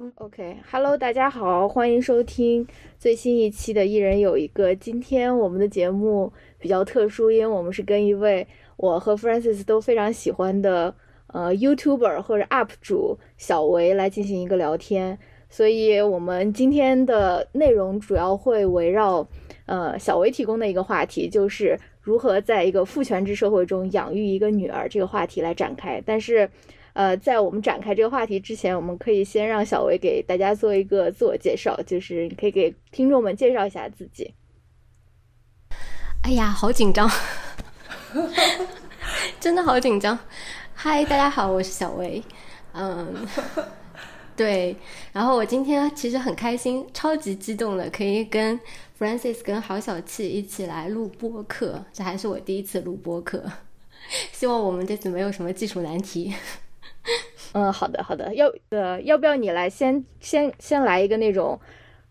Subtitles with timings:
[0.00, 2.64] OK，Hello，大家好，欢迎收听
[3.00, 4.70] 最新一期的《一人有一个》。
[4.78, 10.94] 今天我们的节目比较特殊，因为我们是跟一位我和 Francis 都非常喜欢的
[11.26, 15.18] 呃 YouTuber 或者 UP 主小维来进行一个聊天。
[15.50, 19.26] 所以，我们今天的内容主要会围绕
[19.66, 26.00] 呃小维提供的一个话题，就是如何在一个父权制社会中养育一个女儿这个话题来展开。
[26.06, 26.48] 但是，
[26.98, 34.34] 呃，在我们展开这个话题之前，我们可以先让小维给大家做一个自我介绍，就是你可以给听众们介绍一下自己。
[36.24, 37.08] 哎呀，好紧张，
[39.38, 40.18] 真的好紧张。
[40.74, 42.20] 嗨，大家好，我是小维。
[42.72, 43.24] 嗯，
[44.34, 44.74] 对。
[45.12, 48.58] 然后我今天其实很开心，超级激动的，可以跟
[48.98, 51.84] Francis 跟郝小气一起来录播客。
[51.92, 53.44] 这还是我第一次录播客，
[54.34, 56.34] 希望我们这次没有什么技术难题。
[57.52, 61.58] 嗯，好的，好的，要呃，要不要你来先先先来一个那种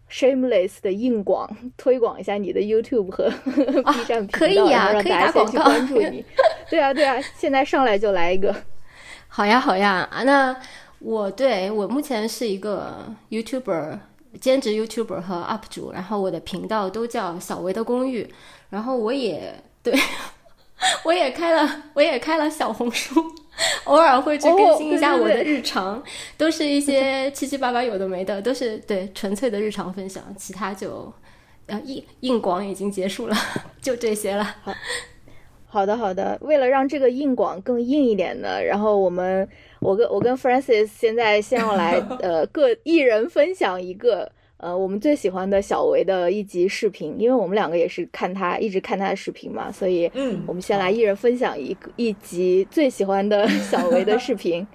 [0.09, 6.25] shameless 的硬广，推广一下你的 YouTube 和 B 站频道，可以呀，让大家先去关注你。
[6.69, 8.55] 对啊，对啊，现在上来就来一个。
[9.27, 10.55] 好呀，好呀啊，那
[10.99, 13.99] 我对我目前是一个 YouTuber，
[14.41, 18.27] 兼职 YouTuber 和 UP 主，然后我的频道都叫小维的公寓，
[18.69, 19.93] 然后我也对，
[21.05, 23.23] 我也开了，我也开了小红书。
[23.85, 26.01] 偶尔会去更新一下我的日常，
[26.37, 31.11] 都是一些七七八八有的没的，都是对纯粹的日常分享，其他就
[31.65, 33.35] 呃硬硬广已经结束了，
[33.81, 34.43] 就这些了。
[34.63, 34.73] 好
[35.65, 39.47] 好的好的，为了让这个硬广更硬一点呢，然后我们
[39.79, 44.31] 我跟我跟 Francis 现在先要来 呃各一人分享一个。
[44.57, 54.65] 呃，我们最喜欢的小维的一集视频，因为我们两个也是看他一直看他的视频嘛，所以，嗯，我们先来一人分享一个一集最喜欢的 小维的视频，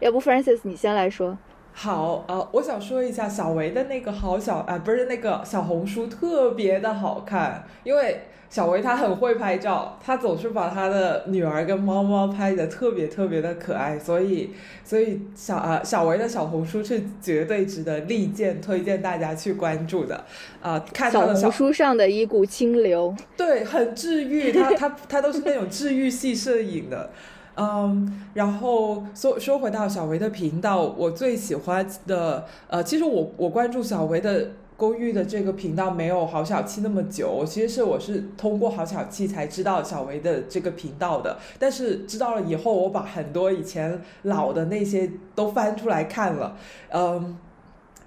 [0.00, 1.36] 要不 Francis 你先来说。
[1.74, 8.22] 好，呃，我想说一下小维的那个好小啊，不是那个小红书特别的好看，因为。
[8.48, 14.50] 小维他很会拍照，他总是把他的女儿跟猫猫拍的特别特别的可爱，所以
[14.84, 20.24] 所以小啊小维的小红书是绝对值得力荐推荐大家去关注的
[20.62, 27.10] 啊，看他的小红书上的一股清流，对，很治愈，他他他都是那种治愈系摄影的，
[27.56, 34.50] 嗯，然后说说回到小维的频道，我最喜欢的呃，其实我我关注小维的。
[34.76, 41.38] 公寓的这个频道没有郝小气那么久，其实是我是通过郝小气才知道小维的这个频道的。
[41.58, 46.56] 但是知道了以后，我把很多以前老的那些都翻出来看了，
[46.90, 47.38] 嗯，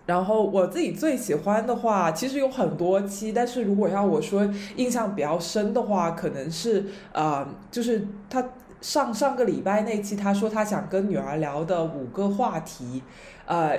[0.05, 8.43] 然后我自己最喜欢的话，其实有很多期，但是如果要我说印象比较深的话，可能是呃，就是他
[8.81, 13.03] 上上个礼拜那期，他说他想跟女儿聊的五个话题。
[13.45, 13.75] 呃，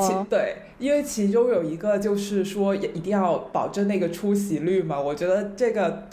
[0.00, 5.00] 其对，因为其中有一个就是说，一定要保证那个出席率嘛。
[5.00, 6.04] 我觉得这个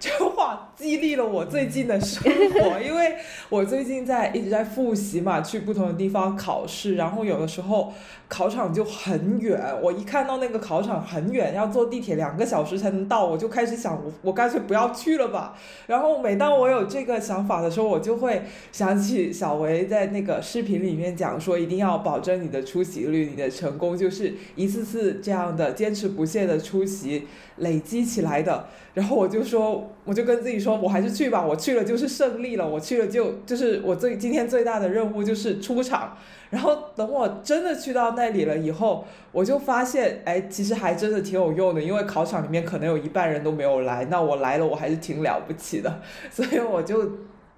[0.02, 2.22] 这话激励了我最近的生
[2.54, 3.16] 活，因为
[3.50, 7.92] 我最近在一直在复习嘛，去不同的地方考试，然后有的时候。
[8.30, 15.56] 考场就很远，我一看到那个考场很远，要坐地铁两个小时才能到，我就开始想，我我干脆不要去了吧。
[15.88, 28.66] 然后每当我有这个想法的时候，我就会想起小维在那个视频里面讲说，一定要保证你的出席率，你的成功就是一次次这样的坚持不懈的出席累积起来的。
[28.94, 36.16] 然后我就说，我就跟自己说，我还是去吧，我去了就是胜利了，我去了就就是我最今天最大的任务就是出场。
[36.50, 47.08] 然后等我真的去到那里了以后，我就发现，哎，其实还真的挺有用的，因为考场里面可能有一半人都没有来，那我来了，我还是挺了不起的，所以我就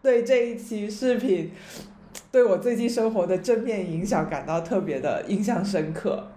[0.03, 1.51] 对这一期视频，
[2.31, 6.29] 对我最近生活的正面影响感到特别的印象深刻。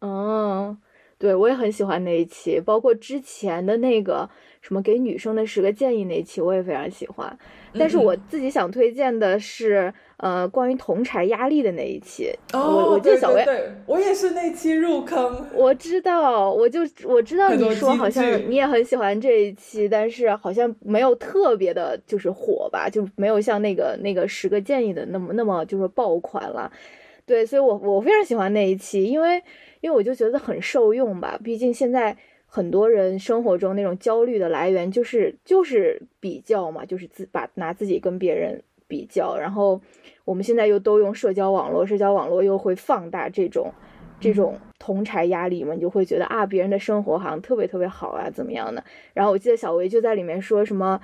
[0.00, 0.76] 哦，
[1.18, 4.30] 对我也很喜欢那一期，包括之前的那个
[4.62, 7.38] 什么给女生的十个建议那一期，我也非常喜欢。
[7.74, 9.92] 但是我自己想推荐的是。
[10.18, 13.44] 呃，关于同柴压力的那一期，我我记得小薇，
[13.86, 15.44] 我也是那期入坑。
[15.52, 26.70] 我知道，我就我知道你说好像你也很喜欢这一期，但是好像没有特别的，就是火吧，就没有像那个那个十个建议的那么那么就是爆款了。
[27.26, 29.42] 对，所以我我非常喜欢那一期，因为
[29.80, 31.36] 因为我就觉得很受用吧。
[31.42, 32.16] 毕竟现在
[32.54, 39.80] 很多人生活中那种焦虑的来源就是就是比较嘛，就是自把拿自己跟别人比较，然后。
[40.24, 43.72] 我们现在又都用社交网络，社交网络又会放大这种
[44.20, 45.74] 这种同柴压力嘛？
[45.74, 48.84] 你就会觉得啊，别人的生活好像特别特别好啊，怎么样的？
[49.14, 51.00] 然后我记得小维就在里面说什么，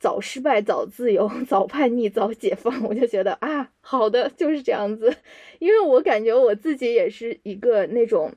[0.00, 5.14] 早失败早自由， 早叛逆早解放，我就觉得啊，好的，就是这样子。
[5.60, 8.32] 因为我感觉我自己也是一个那种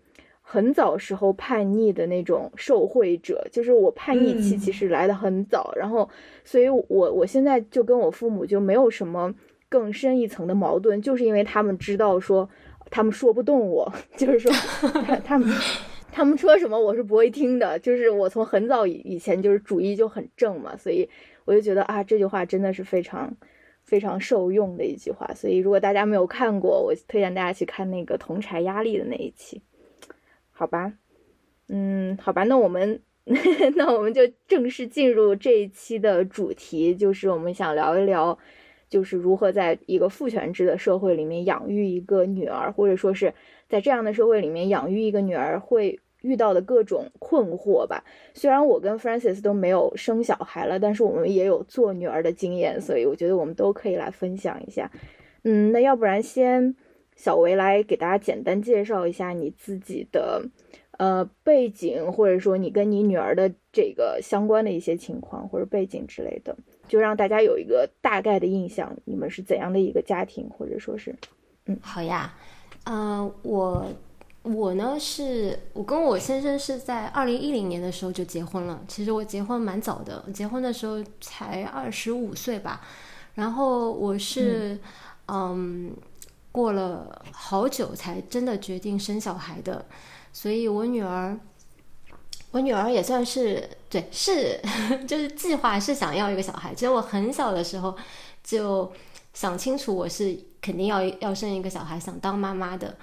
[0.48, 6.08] 很早时候叛逆的那种受惠者，就是我叛逆期其实来的很早，然后，
[6.44, 9.34] 所以我我现在就跟我父母就没有什么
[9.68, 12.48] 更深一层的矛盾，就是因为他们知道说
[12.92, 14.52] 他们说不动我， 就是说
[15.26, 15.50] 他们。
[16.12, 21.10] 他们说什么我是不会听的，就是我从很早以以前就是主意就很正嘛，所以
[21.44, 23.36] 我就觉得啊这句话真的是非常
[23.84, 25.30] 非常受用的一句话。
[25.36, 29.62] 所以如果大家没有看过，我推荐大家去看那个同柴压力的那一期，
[30.58, 30.94] 好吧？
[31.68, 33.00] 嗯，好吧，那我们
[33.76, 38.38] 那我们就正式进入这一期的主题，就是我们想聊一聊，
[38.90, 43.34] 就是如何在一个父权制的社会里面养育一个女儿，或者说是
[43.68, 46.00] 在这样的社会里面养育一个女儿会。
[46.22, 48.04] 遇到的各种困惑吧。
[48.34, 54.90] 虽然我跟 Francis 都没有生小孩了，但是我们也有做女儿的经验，所以我觉得我们都可以来分享一下。
[55.44, 56.76] 嗯，那要不然先
[57.16, 60.44] 小维来给大家简单介绍一下你自己的
[60.98, 66.56] 呃背景，或者说你跟你女儿的这个相关的一些情况或者背景之类的，
[66.88, 71.16] 就让大家有一个大概的印象，你们是怎样的一个家庭，或者说是，
[71.66, 72.34] 嗯，好呀，
[72.84, 73.86] 呃，我。
[74.48, 78.80] 我呢是，我跟我先生是在二零一零年的时候就结婚了。
[78.88, 82.80] 其实我结婚蛮早的，结婚的时候才二十五岁吧。
[83.34, 84.78] 然后我是，
[85.30, 85.92] 嗯，
[86.56, 89.86] 过了好久才真的决定生小孩的。
[90.32, 91.38] 所以我女儿，
[92.52, 94.58] 我女儿也算是对，是
[95.06, 96.74] 就是计划是想要一个小孩。
[96.74, 97.94] 其实我很小的时候
[98.42, 98.90] 就
[99.34, 102.96] 想清楚，我是肯定要要生一个小孩，想当妈妈的。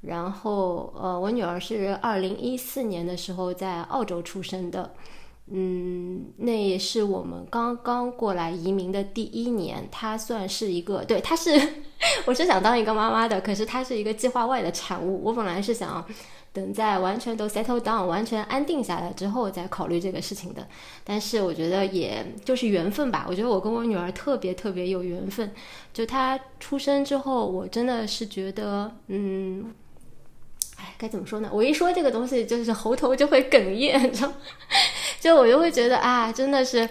[0.00, 4.94] 然后，呃，我女儿是二零一四年的时候在澳洲出生的，
[5.50, 9.86] 嗯，那也是我们刚刚过来移民的第一年。
[9.92, 11.50] 她算是一个，对，她是，
[12.24, 15.22] 我是想当一个妈妈的，可是她是一个计划外的产物。
[15.22, 16.02] 我本来是想
[16.52, 20.66] 等在完全都 settle down、完全安定下来之后再考虑这个事情的。
[21.04, 23.26] 但是我觉得也就是缘分吧。
[23.28, 25.52] 我觉得我跟我女儿特别特别有缘分。
[25.92, 29.74] 就她出生之后，我真的是觉得，嗯。
[30.76, 31.48] 哎，该怎么说呢？
[31.52, 34.26] 我一说这个东西，就是喉头就会哽咽，就
[35.20, 36.88] 就我就会觉得啊，真的是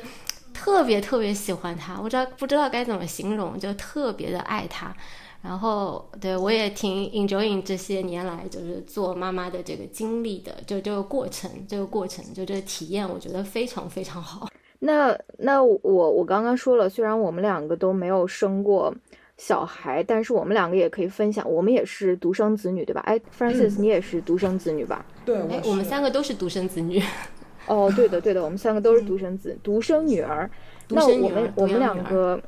[0.53, 4.95] 特别特别喜欢他，我知道不知道该怎么形容，就特别的爱他。
[5.41, 14.47] 然后对我也挺 enjoying 这些年来就是做妈妈的这个经历的，就这个过程，这个过程就这个体验，我觉得非常非常好。
[14.79, 18.93] 那那我我刚刚说了，虽然我们两个都没有生过。
[19.45, 23.01] 小孩，但是我们两个也可以分享，我们也是独生子女，对吧？
[23.01, 25.05] 哎，Francis，你也是独生子女吧？
[25.25, 27.03] 对，哎，我们三个都是独生子女。
[27.67, 30.49] 哦，对的，对的，我们三个都是独生子，独生女儿。
[30.87, 32.41] 那我们我们两个，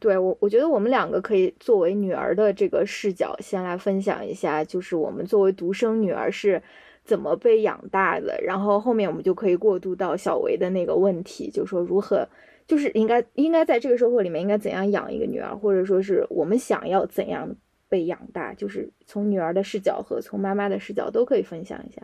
[0.00, 6.60] 对我，我觉得我们两个可以作为女儿的这个视角，先来分享一下，就是我们作为独生女儿是
[7.04, 12.28] 怎么被养大的，然后后面我们就可以过渡到小维的那个问题，就说如何。
[12.66, 17.54] 就是应该应该在这个社会里面应该怎样养一个女儿，或者说是我们想要怎样
[17.90, 22.00] 被养大，就是从女儿的视角和从妈妈的视角都可以分享一下。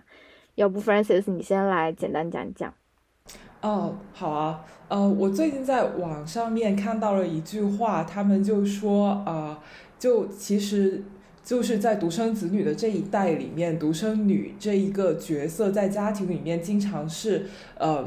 [0.57, 2.75] 要不 Francis，你先来简单讲讲。
[3.63, 9.57] 哦，好啊，呃，我最近在网上面看到了一句话，他们就说，呃，
[9.99, 11.03] 就其实
[11.43, 17.47] 就是在独生子女的这一代里面，独生女这一个角色在家庭里面经常是，
[17.79, 18.07] 呃。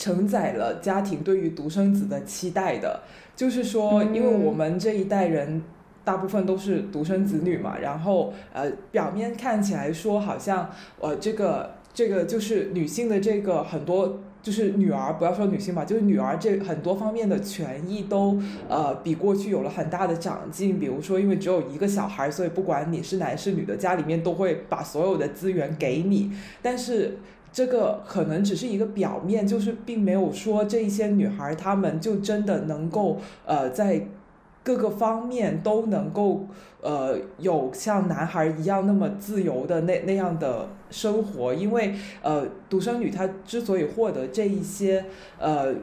[0.00, 3.02] 承载了家庭对于独生子的期待的，
[3.36, 5.62] 就是说，因为我们这一代人
[6.02, 18.40] 大部分都是独生子女嘛，然后呃，表面看起来说好像呃，这个这个就是女性的这个很多就是女儿，不要说女性吧，就是女儿这很多方面的权益都
[18.70, 20.80] 呃比过去有了很大的长进。
[20.80, 27.18] 比如说，因为只有一个小孩，所以不管你是男是女的，家里面都会把所有的资源给你，但是。
[27.52, 34.06] 这个可能只是一个表面，就是并没有说这一些女孩她们就真的能够呃在
[34.62, 36.46] 各个方面都能够
[36.80, 45.04] 呃有像男孩一样那么自由的那那样的生活，因为呃独生女她之所以获得这一些
[45.38, 45.74] 呃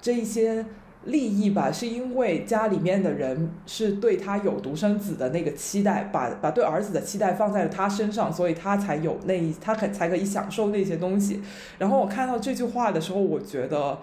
[0.00, 0.64] 这一些。
[1.06, 11.40] 利益吧，是因为家里面的人是对他有独生子的那个期待，把把对儿子的期待放在了他身上，所以他才有那他可才可以享受那些东西。
[11.78, 13.98] 然后我看到这句话的时候，我觉得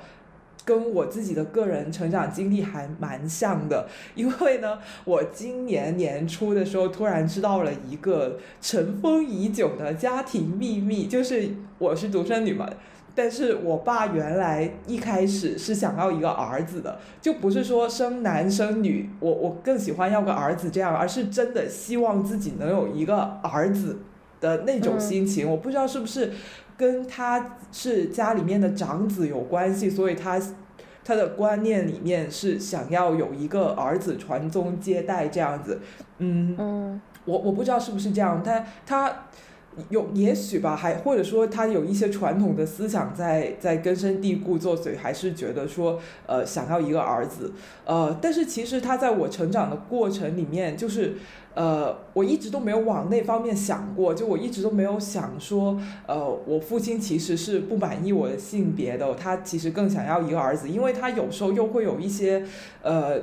[0.65, 12.69] 跟我自己的个人成长经历还蛮像的，因为呢，我今年年初的时候突然知道了一个尘封已久的家庭秘密，就是我是独生女嘛。
[13.15, 23.99] 但是我爸原来一开始是想要一个儿子的，就不是说生男生女，我我更喜欢要个儿子这样，而是真的希望自己能有一个儿子
[24.41, 25.47] 的那种心情。
[25.47, 26.31] 我不知道是不是
[26.75, 30.41] 跟他是家里面的长子有关系，所以他
[31.05, 35.79] 他的观念里面是想要有一个儿子传宗接代这样子。
[36.17, 39.27] 嗯嗯，我我不知道是不是这样，但他。
[39.89, 47.51] 有也许吧，还或者说他有一些传统的思想在在根深蒂固作祟，还是觉得说呃想要一个儿子，
[47.85, 51.15] 呃，但是其实他在我成长的过程里面，就是
[51.55, 62.45] 呃我一直都没有往那方面想过，就我一直都没有想说呃我父亲其实是不满意我的性别的，他其实更想要一个儿子，因为他有时候又会有一些
[62.81, 63.21] 呃。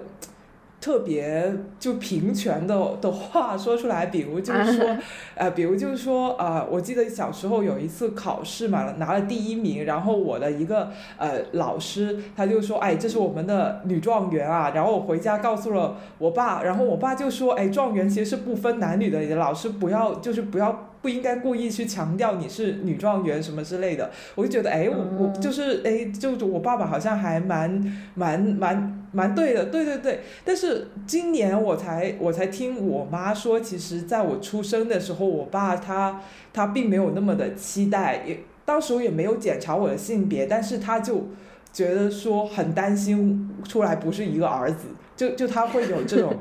[0.80, 4.96] 特别就平权的的话说出来， 比如就是说，
[5.34, 20.86] 呃，比如就是说，呃，我记得小时候有一次考试嘛，拿了第一名，然后我的一个呃老师他就说，哎，这是我们的女状元啊，然后我回家告诉了我爸，然后我爸就说，哎，状元其实是不分男女的，你的老师不要就是不要。
[21.02, 27.82] 不应该故意去强调你是女状元什么之类的，我就觉得，哎，我我就是哎，就我爸爸好像还蛮
[28.14, 30.20] 蛮蛮蛮对的，对对对。
[30.44, 36.20] 但是今年我才我才听我妈说，其实在我出生的时候，我爸他
[36.52, 41.28] 他并没有那么的期待，也当时也没有检查我的性别，但是他就
[41.72, 46.34] 觉得说很担心出来不是一个儿子，就就他会有这种。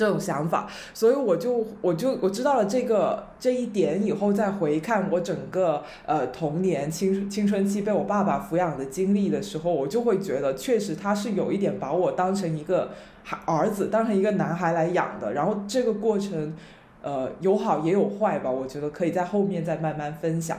[0.00, 12.92] 这种想法，所以我就我就我知道了这个这一点以后，再回看我整个呃童年青青春期被我爸爸抚养的经历的时候，我就会觉得，确实他是有一点把我当成一个
[13.24, 15.34] 孩儿子，当成一个男孩来养的。
[15.34, 16.54] 然后这个过程，
[17.02, 18.50] 呃，有好也有坏吧。
[18.50, 20.56] 我觉得可以在后面再慢慢分享。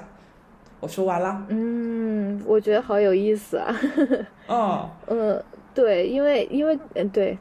[0.79, 1.45] 我说完了。
[1.47, 3.75] 嗯，我觉得好有意思啊。
[4.47, 4.87] 嗯。
[5.07, 5.43] 呃，
[5.73, 7.35] 对，因为因为嗯对。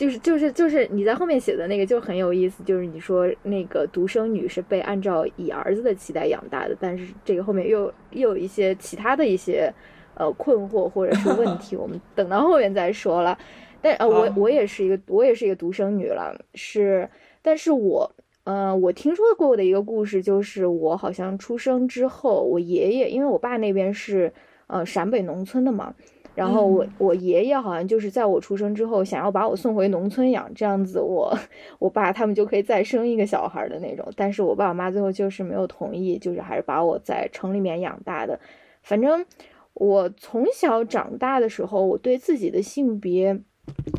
[0.00, 9.70] 就是就是就是你在后面写的那个就很有意思，就是你说那个独生女是被按照以儿子的期待养大的，但是这个后面又又有一些其他的一些
[10.14, 13.38] 呃困惑或者是问 题，我们等到后面再说了。
[13.82, 17.06] 但呃我我也是一个我也是一个独生女了，是，
[17.42, 18.10] 但是我
[18.44, 24.32] 呃我听说过的一个故事就是我好像出生之后，我爷爷因为我爸那边是
[24.66, 25.94] 呃陕北农村的嘛。
[26.40, 31.38] 然后我我爷爷好像就是在我出生之后，想要把我送回农村养，这样子我
[31.78, 34.10] 我爸他们就可以再生一个小孩的那种。
[34.16, 38.40] 但是我爸我妈最后就是没有同意，就是还是把我在城里面养大的。
[38.82, 39.22] 反正
[39.74, 43.38] 我从小长大的时候，我对自己的性别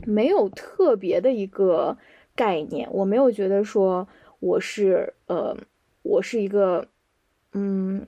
[0.07, 1.95] 没有特别的一个
[2.35, 4.07] 概念，我没有觉得说
[4.39, 5.55] 我是呃
[6.01, 6.87] 我是一个
[7.53, 8.03] 嗯。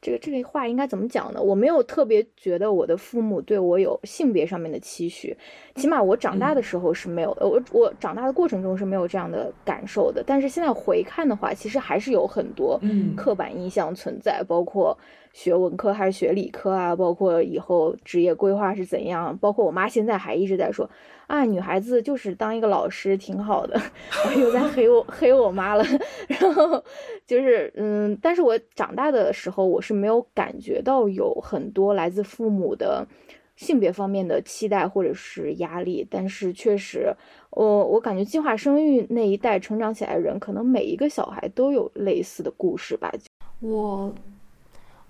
[0.00, 1.42] 这个这个话应该怎么讲呢？
[1.42, 5.36] 我没有特别觉得我的父母对我有性别上面的期许，
[5.74, 7.46] 起码我长大的时候是没有的。
[7.46, 10.22] 我我长大的过程中是没有这样的感受的。
[10.26, 12.80] 但是现在回看的话，其实还是有很多
[13.16, 14.96] 刻板印象存在，包括。
[15.38, 16.96] 学文科还是学理科啊？
[16.96, 19.38] 包括以后职业规划是怎样？
[19.38, 20.90] 包括我妈现在还一直在说
[21.28, 23.80] 啊，女孩子就是当一个老师挺好的，
[24.26, 25.84] 我又在黑我黑我妈了。
[26.26, 26.82] 然后
[27.24, 33.06] 就是嗯，但是我长大的时候，我是没有感觉到有很多来自父母的
[33.54, 36.04] 性别方面的期待或者是压力。
[36.10, 37.14] 但是确实，
[37.50, 43.12] 我我感觉计划生育那一代成长起来的人，可能每一个小孩都有类似的故事吧。
[43.60, 44.12] 我。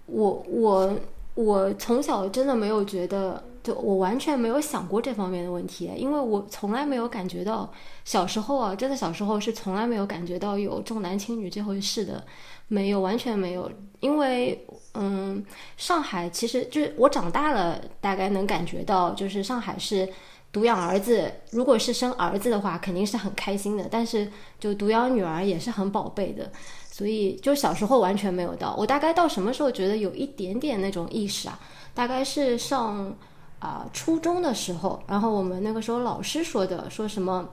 [0.08, 0.98] 我我
[1.34, 7.70] 我从小真的没有觉得，就我完全没有想过这方面的问题，因为我从来没有感觉到
[8.04, 12.24] 小时候啊，真的小时候是从来没有感觉到有重男轻女这回事的，
[12.68, 13.70] 没有，完全没有。
[14.00, 15.44] 因为嗯，
[15.76, 20.08] 上海其实就是我长大了，大概能感觉到，就是上海是
[20.50, 26.50] 独养儿子，如果是生儿子的话，肯定是很开心的，但是就独养女儿也是很宝贝的。
[26.98, 31.56] 所以就小时候完全没有到，我大概到什么时候觉得有一点点那种意识啊？
[31.94, 33.14] 大概是上
[33.60, 37.50] 啊初中的时候，然后我们那个时候老师说的，说什么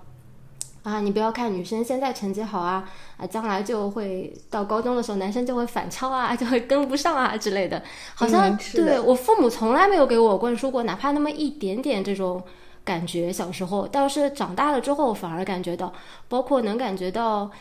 [0.81, 7.83] 啊，你不要看女生现在成绩好啊，啊将来就会到高中的时候男生就会反超啊， 就会跟不上啊之类的。
[8.15, 12.41] 好像对我父母从来没有给我灌输过哪怕那么一点点这种
[12.83, 13.31] 感觉。
[13.31, 15.93] 小时候倒是长大了之后反而感觉到，
[16.27, 17.51] 包括能感觉到。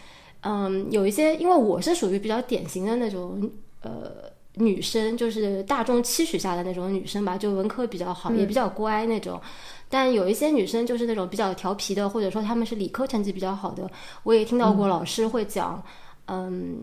[0.44, 9.40] 嗯，有一些，因为我是属于比较典型的那种，呃，女生，就是大众期许下的那种女生吧，就文科比较好，也比较乖那种。
[9.88, 13.90] 但有一些女生就是那种比较调皮的，或者说她们是理科成绩比较好的。
[14.22, 15.82] 我也听到过老师会讲，
[16.26, 16.78] 嗯，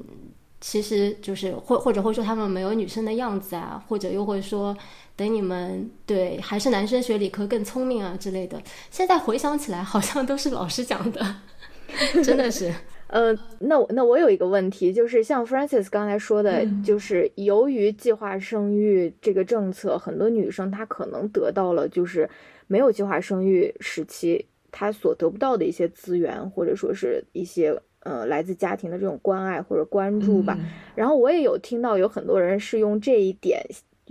[0.59, 4.75] 其实就是或或者会说他们没有女生的样子啊，或者又会说
[5.15, 8.61] 等你们对还是男生学理科更聪明啊之类的。
[8.89, 11.35] 现在回想起来，好像都是老师讲的，
[12.23, 12.73] 真的是。
[13.11, 22.29] 呃，那我那我有一个问题，就是像 Francis 刚才说的，就是由于计划生育这个政策，很多女生她可能得到了就是
[22.67, 30.57] 没有计划生育时期她所得不到的一些资源，或者说是一些呃来自家庭的这种关爱或者关注吧。
[30.95, 33.61] 然后我也有听到有很多人是用这一点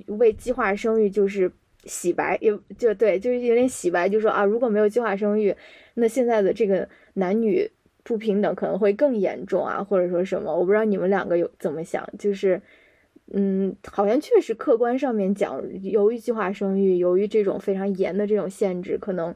[0.09, 1.51] 为计划生育就是
[1.85, 5.57] 洗白，也就对，就是有点洗白，就说啊，如果没有计划生育，
[5.95, 7.71] 那现在的这个男女。
[8.11, 10.53] 不平等可能会更严重啊，或者说什么？
[10.53, 12.05] 我不知道你们两个有怎么想。
[12.19, 12.61] 就是，
[13.33, 19.33] 嗯，好像确实客观上面讲，由于计划生育，由于这种非常严的这种限制，可能，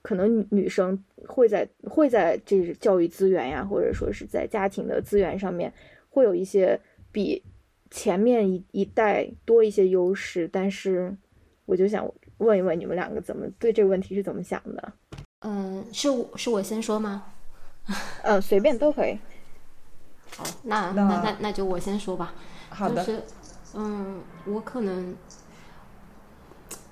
[0.00, 5.72] 可能女生会在会在这教育资源呀，或者说是在家庭的资源上面，
[6.08, 6.78] 会有一些
[7.10, 7.42] 比
[7.90, 10.48] 前面一一代多一些优势。
[10.52, 11.12] 但是，
[11.66, 14.92] 我就想问一问你们两个，怎么对这个问题是怎么想的？
[15.40, 17.24] 嗯，是是我先说吗？
[18.22, 19.18] 呃，随便都可以。
[20.36, 22.32] 好，那那那那就我先说吧。
[22.70, 23.04] 好的。
[23.04, 23.22] 就是，
[23.74, 25.14] 嗯，我可能，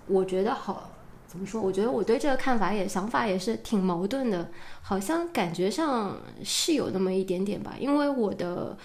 [0.07, 0.91] 我觉得好，
[1.27, 1.61] 怎么说？
[1.61, 4.51] 我觉得我对这个看法也想法也是挺矛盾的，
[4.83, 7.75] 好像感觉上是有那么一点点吧。
[7.79, 8.77] 因为我的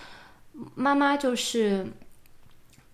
[0.76, 1.88] 妈妈就是。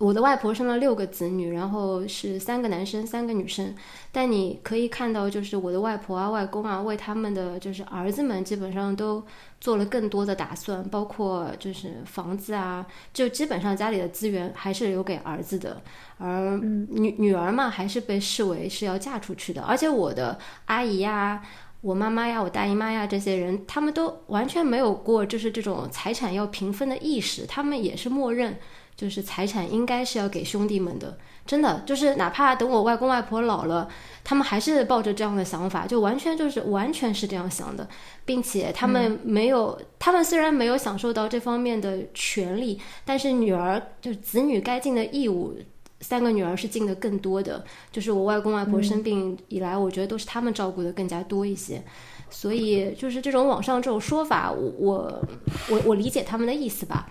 [0.04, 3.74] 我的外婆生了六个子女，然后是三个男生，三个女生。
[4.12, 9.24] 但你可以看到，就是我的外婆啊、外公啊，为他们的就是儿子们，基本上都
[9.62, 15.82] 做了更多的打算，包括就是房子啊，就基本上家里的资源还是留给儿子的。
[16.18, 19.62] 而女女儿嘛，还是被视为是要嫁出去的。
[19.62, 21.42] 而且我的阿姨呀、
[21.80, 28.58] 我妈妈呀、我大姨妈呀这些人，他们都完全没有过就是这种财产要平分的意识，他们也是默认。
[28.96, 33.90] 就是财产应该是要给兄弟们的，真的就是哪怕等我外公外婆老了，
[34.24, 37.88] 他们还是抱着这样的想法，就完全就是完全是这样想的，
[38.24, 45.58] 并且他们没有，他们虽然没有享受到这方面的权利，但是女儿就是子女该尽的义务，
[46.00, 47.66] 三个女儿是尽的更多的。
[47.92, 51.84] 就是我外公外婆生病以来，我觉得都是他们照顾的更加多一些，
[52.30, 55.22] 所以就是这种网上这种说法，我我
[55.70, 57.10] 我我理解他们的意思吧，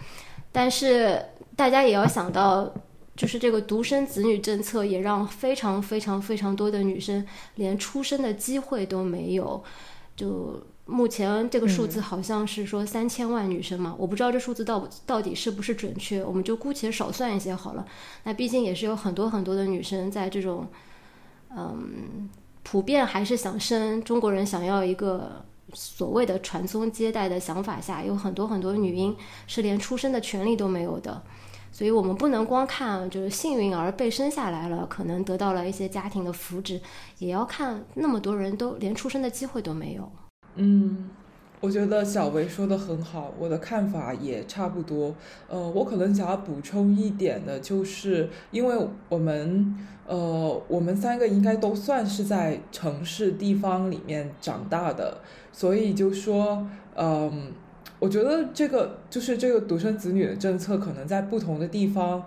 [0.53, 1.21] 但是。
[1.55, 2.73] 大家也要想到，
[3.15, 7.25] 就是这个独生子女政策也让非常非常非常多的女生
[7.57, 9.63] 连出生的机会都没有。
[10.17, 17.87] 就目前这个数字好像是说三千万女生嘛，我不知道这数字到到底是不是准确，我们就姑且少算一些好了。
[18.25, 20.67] 那毕竟也是有很多很多的女生在这种，
[21.57, 22.29] 嗯，
[22.63, 25.45] 普遍还是想生中国人想要一个。
[25.75, 31.23] 所谓的传宗接代的想法下，有很多很多女婴是连出生的权利都没有的，
[31.73, 36.81] 所以我们不能光看就是幸运儿被生下来了，可能得到了一些家庭的福祉，
[37.19, 40.13] 也要看那么多人都连出生的机会都没有。
[40.55, 41.11] 嗯。
[41.63, 45.15] 我觉得小维说的很好，我的看法也差不多。
[45.49, 55.19] 呃，我可能想要补充一点的，就是因为我们，呃，我们三个应该都算是在城市地方里面长大的，
[55.53, 57.53] 所以就说，嗯，
[58.03, 62.25] 我觉得这个就是这个独生子女的政策，可能在不同的地方。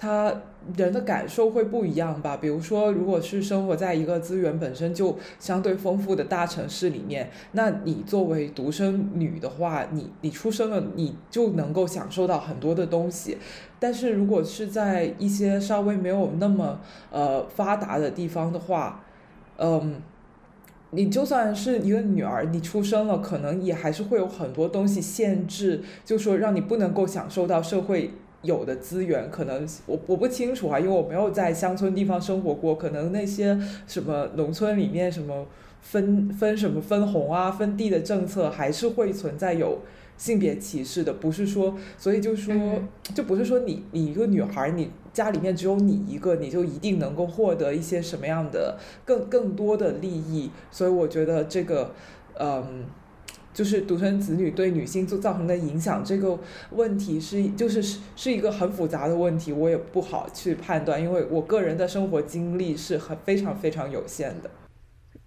[0.00, 0.32] 他
[0.76, 2.36] 人的感受会不一样吧？
[2.36, 13.36] 比如说，如果是生活在一个资源本身就相对丰富的大城市里面，那你作为独生女的话，你你出生了，你就能够享受到很多的东西。
[13.80, 19.04] 但是如果是在一些稍微没有那么呃发达的地方的话，
[19.58, 20.00] 嗯，
[20.90, 28.12] 你就算是一个女儿，你出生了，可能也还是会有很多东西限制，就说让你不能够享受到社会。
[28.42, 35.44] 有的资源可能我我不清楚啊，因为我没有在乡村地方生活过，可能那些什么农村里面什么
[35.82, 39.80] 分分什么分红啊、分地的政策还是会存在有
[40.18, 42.54] 性别歧视的，不是说，所以就说
[43.14, 51.94] 就不是说你你一个女孩，你家里面只有你一个，你就一定能够获得一些什么样的更更多的利益，所以我觉得这个
[52.38, 52.84] 嗯。
[53.54, 56.38] 就是独生子女对女性做造成的影响这个
[56.70, 64.50] 问题是，就是是是一个很复杂的问题，我也不好去判断，因为我个人的生活经历是很非常非常有限的。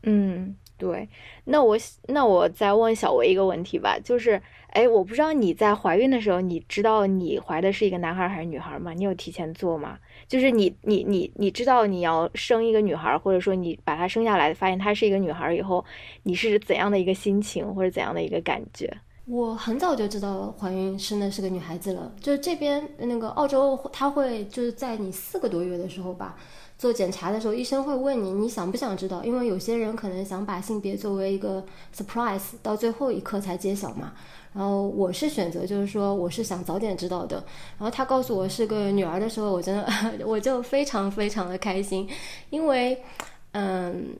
[0.03, 1.09] 嗯，对。
[1.43, 1.77] 那我
[2.07, 8.93] 那我再问小维一个问题吧，就是，哎，我不知道你在怀孕的时候，你知道你怀的是一个男孩还是女孩吗？
[8.93, 9.97] 你有提前做吗？
[10.29, 15.83] 就是你你你你知道你要生一个女孩，或者说你把她生下来，发现她是一个女孩以后，
[16.23, 18.89] 你是怎样的一个心情或者怎样的一个感觉？
[19.25, 26.35] 我很早就知道怀孕生的是个女孩子了，就是这边那个澳洲，他会就是在你四个多月的时候吧，
[26.77, 31.63] 做检查的时候，医生会问你你想不想知道，因为有些人可能想把性别作为一个
[31.95, 34.13] surprise，到最后一刻才揭晓嘛。
[34.53, 37.37] 然后我是选择就是说我是想早点知道的。
[37.77, 39.87] 然后他告诉我是个女儿的时候，我真的
[40.25, 42.07] 我就非常非常的开心，
[42.49, 43.01] 因为
[43.51, 44.15] 嗯。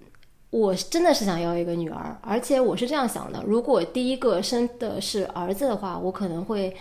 [0.52, 6.76] 我真的是想要一个女儿，而且我是这样想的：如果第一个生的是儿子的话，我可能会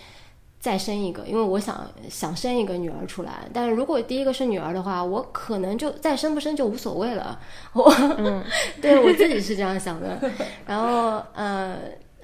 [0.59, 3.47] 再生一个，因为我想想生一个女儿出来。
[3.53, 7.39] 但是如果第一个是女儿的话，我可能就再生不生就无所谓了。
[7.71, 7.83] 我，
[8.19, 8.43] 嗯
[8.81, 10.19] 对我自己是这样想的。
[10.65, 11.77] 然后，呃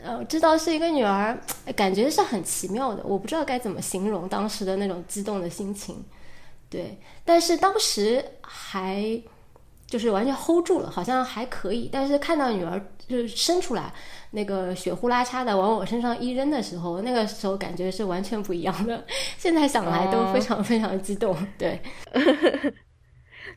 [0.07, 1.37] 呃，知道是一个女儿，
[1.75, 3.03] 感觉是很奇妙的。
[3.03, 6.03] 我不知道该怎么形容当时的那种激动的心情。
[6.69, 9.21] 对，但是当时还。
[9.89, 11.89] 就是完全 hold 住了，好像还可以。
[11.89, 13.93] 但是看到女儿就是生出来，
[14.31, 19.01] 那个血呼啦嚓的往我身上一扔的时候，那个时候感觉是完全不一样的。
[19.39, 21.81] 现在想来都非常非常激动，对。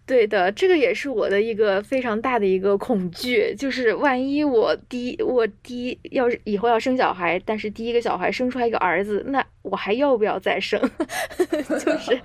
[0.07, 10.81] 对的，这个也是我的一个非常大的一个恐惧，就是万一我第一我第一要是以后要生小孩，但是第一个小孩生出来一个儿子，那我还要不要再生？
[11.39, 12.21] 就是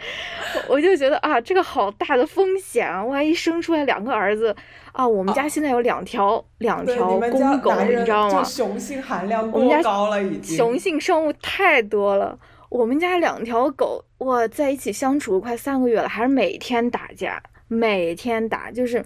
[0.67, 3.03] 我就觉得啊，这个好大的风险啊！
[3.03, 4.55] 万一生出来两个儿子
[4.91, 8.43] 啊，我们家现在有两条两条公狗，你知道吗？
[8.43, 12.37] 雄性含量过高了，已经雄性生物太多了。
[12.69, 17.41] 我们家两条狗哇，在一起相处快三个月了，还是每天打架。
[17.67, 19.03] 每天打就是，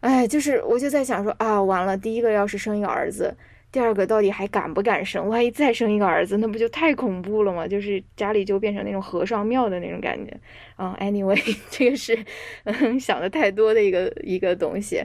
[0.00, 3.36] 哎，就是我就在想说啊，完了，第一个要是生一个儿子，
[3.70, 5.28] 第二个到底还敢不敢生？
[5.28, 7.68] 万一再生一个儿子，那不就太恐怖了吗？
[7.68, 10.36] 就是家里就变成那种和尚庙的那种感觉。
[10.78, 12.18] 嗯，anyway， 这个是
[12.64, 15.04] 嗯想的太多的一个一个东西。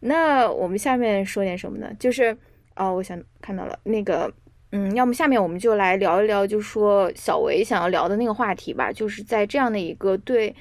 [0.00, 1.90] 那我们下面说点什么呢？
[1.98, 2.36] 就是
[2.76, 4.32] 哦，我想看到了那个，
[4.72, 10.54] 嗯，要么下面我们就来聊一聊，就说小维想要聊的那个话题吧，就是在这样的一个对。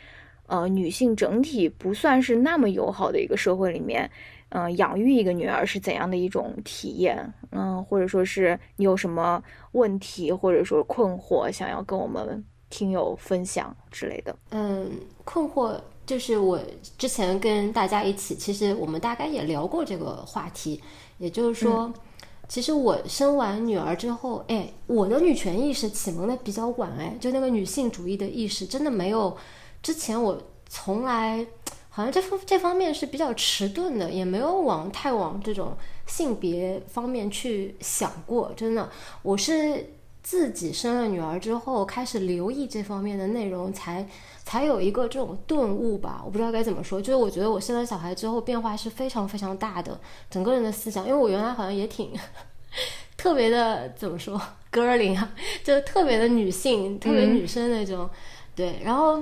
[0.48, 4.10] 呃，女性整体不算是那么友好的一个社会里面，
[4.50, 7.34] 嗯，养育一个女儿是怎样的一种体验？
[7.52, 14.36] 嗯，或者说是你有什么问题，或者说困惑，想要跟我们听友分享之类的？
[14.52, 14.92] 嗯，
[15.24, 16.60] 困惑就是我
[16.98, 20.80] 之前跟大家一起，其实我们大概也聊过这个话题，
[21.20, 21.92] 也就是说，
[22.50, 29.36] 其实我生完女儿之后，哎，我的女权意识启蒙的比较晚，哎，就那个女性主义的意识真的没有。
[29.84, 31.46] 之前我从来
[31.90, 38.52] 好像这方这方面是比较迟钝的，也没有往太往这种性别方面去想过。
[38.56, 38.90] 真的，
[39.22, 39.94] 我是
[40.24, 44.08] 自己生了女儿之后开始留意这方面的内容，才
[44.44, 46.22] 才有一个这种顿悟吧。
[46.26, 50.00] 我不知道该怎么说，就是我觉得我生了小孩之后变化是非常非常大的，
[50.32, 52.12] 整个人的思想，因为我原来好像也挺
[53.16, 54.42] 特别的怎么说
[54.72, 55.32] girly 啊，
[55.64, 58.10] 就特别的女性，特别女生那种，
[58.56, 59.22] 对，然后。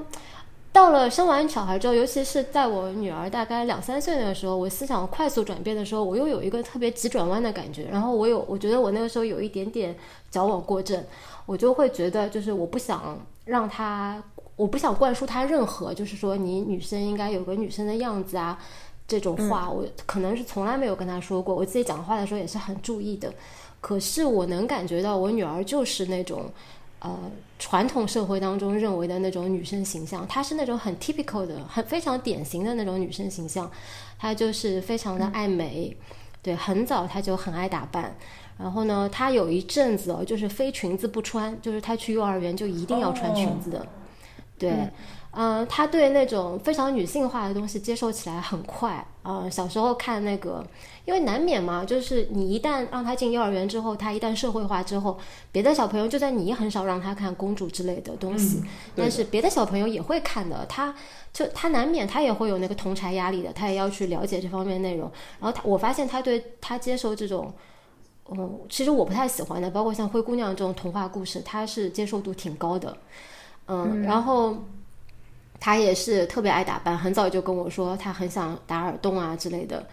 [0.74, 7.90] 到了生完小孩之后，尤其是在我女儿大概两三岁的时候，我思想快速转变的时候，我又有一个特别急转弯的感觉。
[7.92, 9.94] 然后我有，我觉得我那个时候有一点点
[10.30, 11.04] 矫枉过正，
[11.46, 14.24] 我就会觉得，就是我不想让她，
[14.56, 18.58] 我不想灌输她任何，就是说你女生应该有个女生的样子啊
[19.06, 21.54] 这种话，我可能是从来没有跟她说过。
[21.54, 23.34] 我自己讲话的时候也是很注意的，
[23.82, 26.46] 可是我能感觉到我女儿就是那种。
[27.02, 27.20] 呃，
[27.60, 33.70] 传统社会当中认为的那种女生形象，她是那种很 typical 的、很非常典型的那种女生形象。
[34.20, 35.96] 她就是非常的爱美，
[36.44, 38.16] 对，很早她就很爱打扮。
[38.58, 43.88] 然后呢，她有一阵子哦，就是非裙子不穿，就是她去幼儿园就一定要穿裙子的，
[44.60, 44.70] 对。
[44.70, 44.92] 嗯，
[45.70, 49.06] 他对那种非常女性化的东西接受起来很快。
[49.24, 50.66] 嗯，小时候看那个，
[51.06, 55.18] 因为难免嘛，就是你一旦让他进幼儿园之后，他一旦社会化之后，
[55.52, 58.62] 别的小朋友就算你很少让他看公主之类的东西，
[58.96, 60.66] 但是别的小朋友也会看的。
[60.68, 60.94] 他
[61.32, 65.10] 就他难免他也会有那个同柴压力的，他也要去了解这方面内容。
[65.40, 67.54] 然后他，我发现他对他接受这种，
[68.32, 72.98] 嗯，其实我不太喜欢的，包括像灰姑娘这种童话故事，他是接受度挺高的。
[73.68, 74.58] 嗯，然后。
[75.62, 79.88] 他也是特别爱打扮，很早就跟我说他很想打耳洞啊之类的，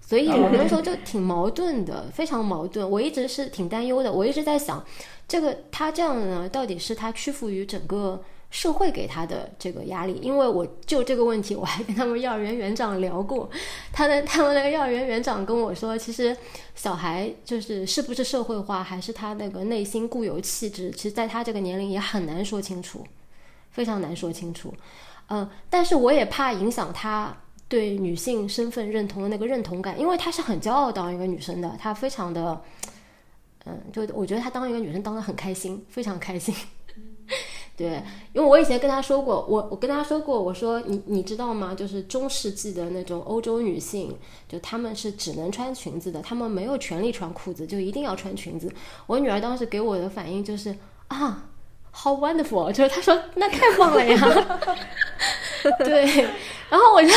[0.00, 2.90] 所以我那时候就挺矛盾的，非常矛盾。
[2.90, 4.84] 我一直是挺担忧的，我一直在想，
[5.28, 10.18] 这个他这样呢，到底是他屈服于整个社会给他的这个压力？
[10.20, 13.48] 因为我就这个问题，我还跟他们幼儿园园长聊过，
[13.92, 16.36] 他的他们那个幼儿园园长跟我说，其实
[16.74, 23.06] 小孩就是是不是社会化，还是他那个内心固有气质，其实在他这个年龄也很难说清楚，
[23.70, 24.74] 非常难说清楚。
[25.34, 27.34] 嗯，但是我也怕影响他
[27.66, 32.60] 对女性身份认同的那个认同感，因为他是很骄傲当一个女生的，他非常的，
[33.64, 36.54] 嗯，就我觉得他当一个女生当的很开心，非常开心。
[37.74, 38.02] 对，
[38.34, 41.74] 因为我以前跟他说过，我我跟他说过，我说你你知道吗？
[41.74, 44.14] 就是中世纪的那种欧洲女性，
[44.46, 48.70] 就她们是只能穿裙子的，她们没有权利穿裤子，就一定要穿裙子。
[49.06, 50.76] 我女儿当时给我的反应就是
[51.08, 51.48] 啊
[51.92, 52.72] ，How wonderful！
[52.72, 54.18] 就是他说那太棒了呀。
[55.78, 56.04] 对，
[56.68, 57.08] 然后我就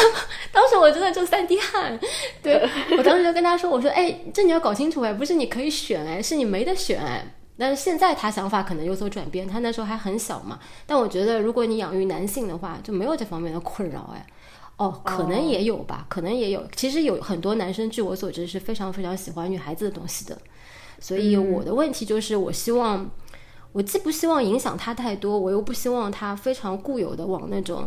[0.51, 1.99] 当时我真的就三滴汗。
[2.43, 7.25] 对我当时就跟他说，我说哎，这你要搞清楚哎，不是你可以选哎，是你没得选哎。
[7.57, 10.59] 但是现在他想法可能有所转变，他那时候还很小嘛。
[10.85, 14.25] 但我觉得，如果你养育男性的话，就没有这方面的困扰哎。
[14.77, 16.61] 哦，可能也有吧，可能也有。
[16.75, 20.37] 其实有很多男生，据我所知是非常非常喜欢女孩子的东西的。
[20.99, 23.09] 所以我的问题就是，我希望，
[23.75, 27.85] 我既不希望影响他太多，我又不希望他非常固有的往那种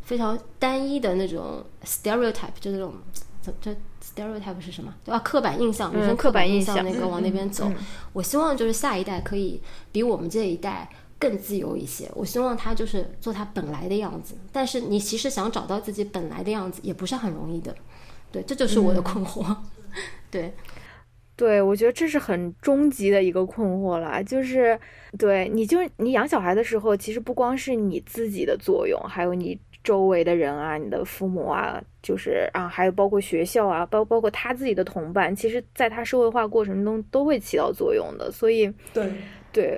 [0.00, 2.92] 非常单一的那种 stereotype，就那种
[3.40, 3.76] 这这。
[4.02, 4.92] stereotype 是什么？
[5.04, 5.18] 对吧？
[5.20, 7.70] 刻板印象，女生刻板印象那个往那边走。
[8.12, 12.10] 我希望就是下一代可以比我们这一代更自由一些。
[12.14, 14.34] 我希望他就是做他本来的样子。
[14.50, 17.74] 但是你其实想找到自己本来的样子也不是很容易的。
[18.32, 19.56] 对，这就是我的困惑。
[20.30, 20.52] 对，
[21.36, 24.22] 对，我觉得这是很终极的一个困惑了。
[24.24, 24.78] 就是
[25.18, 29.58] 对，你就你养小孩的时候，其实不光是你自己的作用，还有你。
[29.84, 38.30] 周围的人啊，你的父母啊，就是啊，还有包括学校啊，包包括他自己的同伴，其实在他社会化过程中都会起到作用的。
[38.30, 39.10] 所以，对
[39.52, 39.76] 对，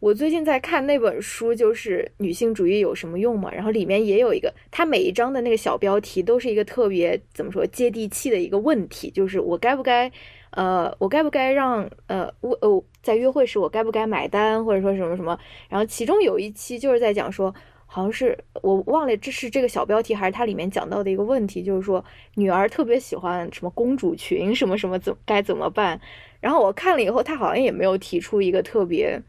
[0.00, 10.10] 我最近在看那本书，就是《女性主义有什么用》嘛，然后里面也有一个，它每一章的那个小标题都是一个特别怎么说接地气的一个问题，就是我该不该，
[10.54, 15.38] 呃，我该不该让呃我呃在约会时我该不该买单，或者说什么什么，
[15.68, 17.54] 然后其中有一期就是在讲说。
[17.86, 26.00] 好像是我忘了，这是这个小标题还是它里面讲到的一个问题，就是说女儿特别喜欢什么公主裙，什么什么怎该怎么办？
[26.40, 29.22] 然后我看了以后，他好像也没有提出一个特别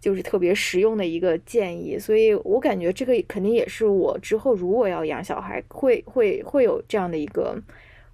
[0.00, 7.56] 就是特别实用的一个建议，所以我感觉这个肯定也是我之后如果要养小孩会会会有这样的一个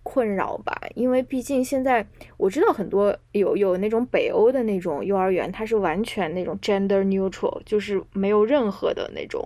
[0.09, 9.45] 困扰吧，因为毕竟现在我知道很多有有那种北欧的那种幼儿园，它是完全那种 gender neutral，就是没有任何的那种。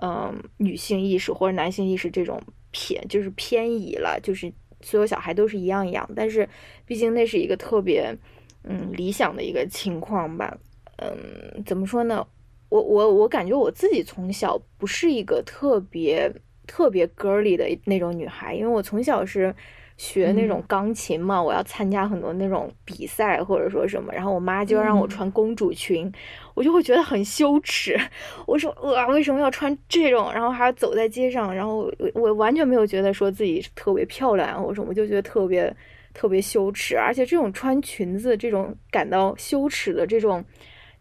[0.00, 6.46] 嗯，女性意识或者男性意识这种偏就是偏移了，就是所有小孩都是一样养，但是
[6.84, 8.14] 毕竟那是一个特别
[8.62, 10.56] 嗯理想的一个情况吧。
[10.98, 12.24] 嗯，怎么说呢？
[12.68, 16.30] 我我我感觉我自己从小不是一个特别
[16.66, 19.52] 特别 girly 的那种女孩，因为我从小是。
[19.98, 26.10] 学那种钢琴嘛，我要参加很多那种比赛或者说什么，然后我妈就要让我穿公主裙，
[26.54, 27.98] 我就会觉得很羞耻。
[28.46, 30.32] 我说哇，为什么要穿这种？
[30.32, 35.76] 然后还要走在街上，然后我我完全没有觉得说自己特别漂亮，或者什么，我就觉得特别
[36.14, 36.96] 特别羞耻。
[36.96, 40.44] 而且这种穿裙子这种感到羞耻的这种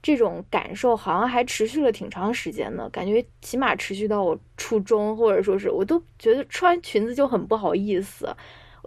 [0.02, 8.36] 这种感受，好像还持续了挺长时间的，感觉起码持续到我初中，或者说是我都觉得穿裙子就很不好意思。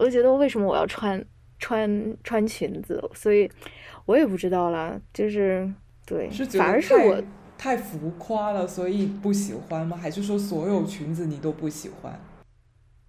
[0.01, 1.23] 我就觉得为什么我要穿
[1.59, 3.49] 穿穿裙子，所以
[4.07, 4.99] 我也不知道了。
[5.13, 5.71] 就是
[6.07, 7.23] 对，反而是我
[7.59, 9.95] 太浮夸了，所以不喜欢吗？
[9.95, 12.19] 还是说所有裙子你都不喜欢？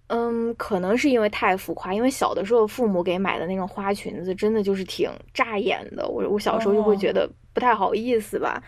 [0.08, 1.94] 嗯，可能是因为太浮夸。
[1.94, 6.06] 因为小的时候父母给买的那种花裙子，真的就是挺扎眼的。
[6.06, 8.62] 我我小时候就会觉得不太好意思吧。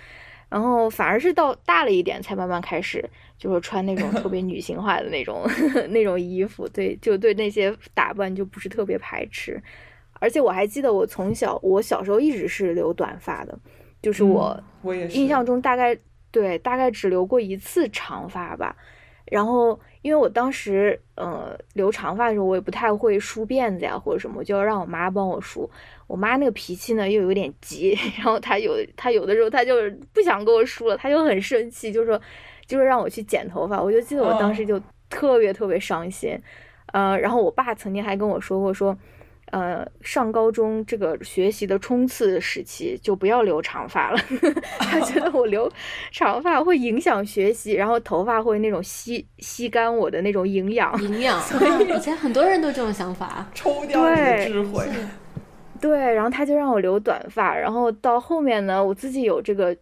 [0.48, 3.06] 然后反而是到大了一点，才慢慢开始。
[3.36, 5.42] 就是穿那种特别 女性化的那种
[5.90, 9.62] 那种衣服，对，就对那些打扮就不是特别排斥。
[10.20, 13.58] 而且我还记得，我从小我小时候一直是留短发的，
[14.00, 15.94] 就是我我也印象中大概
[16.30, 18.74] 对大概只留过一次长发吧。
[19.26, 25.68] 然后因为我当时呃留长发的时候，我也不太会梳辫子呀或者什么，我就要让我妈帮我梳。
[26.06, 29.74] 我妈那个脾气呢又有点急， 然后她有她有的时候她就
[30.12, 32.18] 不想给我梳了，她就很生气，就说。
[32.66, 36.36] 就是让我去剪头发，我就记得我当时就特别特别伤心，
[36.92, 38.96] 呃，然后我爸曾经还跟我说过，说，
[39.50, 44.18] 呃，上高中这个学习的冲刺时期就不要留长发了，
[44.80, 45.70] 他觉得我留
[46.10, 51.40] 长发会影响学习，然后头发会那种吸吸干我的那种营养，营 养。
[51.94, 54.84] 以前很多人都这种想法，抽掉你的智慧。
[55.80, 59.76] 对，然后他就让我留短发，然后到后面呢，我自己有这个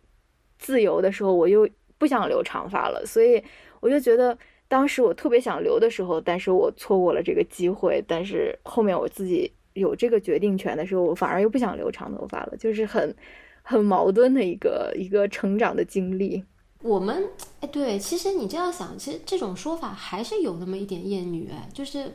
[0.59, 1.67] 自由的时候，我又。
[2.03, 3.41] 不想留长发了，所以
[3.79, 4.37] 我就觉得
[4.67, 8.05] 当时我特别想留的时候，但是我错过了这个机会。
[8.09, 13.15] 但是后面我自己有这个决定权的时候，我反而又不想留长头发了，就是很
[13.63, 16.43] 很矛盾的一个一个成长的经历。
[16.83, 17.25] 我们
[17.61, 22.13] 哎，对，其实你这样想，其实这种说法还是有那么一点厌女哎，就是，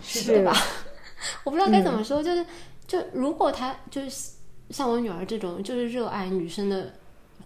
[0.00, 0.52] 是吧？
[1.46, 2.44] 我不知道该怎么说，就是
[2.88, 4.32] 就如果他就是
[4.70, 6.92] 像我女儿这种就是热爱女生的，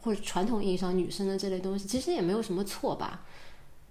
[0.03, 3.25] 或者传统意义上女生的这类东西，其实也没有什么错吧。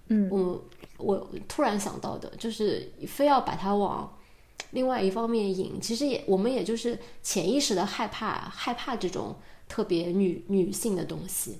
[0.08, 0.64] 嗯，我
[0.98, 4.16] 我突然想到的就是，非要把它往
[4.72, 9.36] 另外一方面引，其实也我们也就是潜意识的害怕害怕这种
[9.68, 11.58] 特别女女性的东西。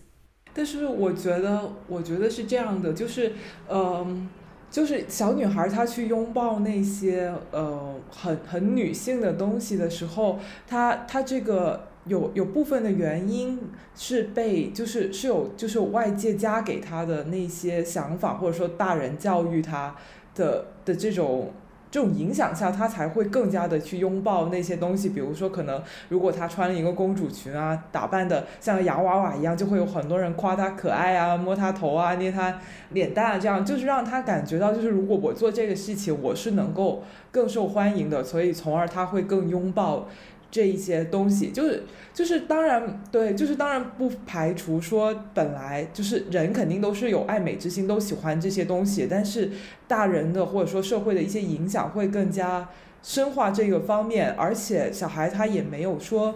[0.52, 3.32] 但是我觉得，我觉得是这样的，就是，
[3.70, 4.28] 嗯、
[4.70, 13.58] 就是小女孩她去拥抱那些呃很很女性的东西的时候，她她这个有有部分的原因
[13.94, 19.94] 是被就是是有就是有外界加给他的那些想法，或者说大人教育他
[20.34, 21.52] 的的这种。
[21.92, 25.10] 这种影响下，他才会更加的去拥抱那些东西。
[25.10, 32.58] 比如说，可能如果他穿了一个公主裙啊，打扮的像洋娃娃一样，就会有很多人夸他可爱啊，摸他头啊，捏他
[32.92, 40.08] 脸蛋啊，这样就是让他感觉到，就是如果我做这个事情，我是能够更受欢迎的，所以从而他会更拥抱
[40.52, 41.50] 这一些东西。
[41.50, 41.82] 就是
[42.14, 49.50] 就是当然对，就是当然不排除说本来就是人肯定都是有爱美之心，都喜欢这些东西，但是
[49.88, 52.68] 大人的或者说社会的一些影响会更加
[53.02, 56.34] 深化这个方面，而且小孩他也没有说。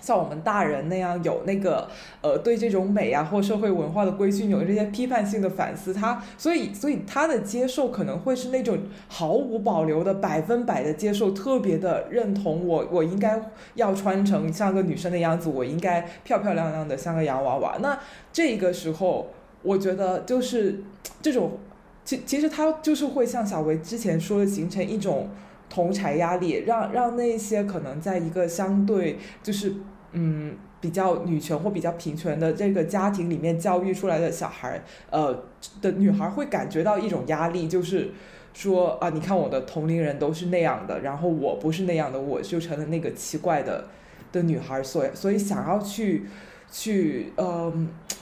[0.00, 1.88] 像我们大人那样有那个
[2.20, 13.40] 呃对这种美啊或社会文化的规训有这些批判性的反思，他所以所以他的接受可能会是那种毫无保留的百分百的接受，特别的认同我我应该
[13.74, 17.76] 要穿成像个女生的样子，我应该漂漂亮亮的像个洋娃娃。
[17.80, 17.98] 那
[18.32, 19.28] 这个时候，
[19.62, 20.82] 我觉得就是
[21.20, 21.58] 这种
[22.04, 25.28] 其其实他就是会像小维之前说的，形成一种。
[25.68, 29.74] 同柴压力，让让那些可能在一个相对就是
[30.12, 35.44] 嗯比较女权或比较平权的这个家庭里面教育出来的小孩，呃
[35.82, 38.12] 的女孩会感觉到一种压力，就是
[38.54, 43.88] 说啊，你看我的同龄人都是那样的，然后我不是那样的，我就成了那个奇怪的
[44.32, 46.26] 的女孩，所所以想要去
[46.70, 47.72] 去呃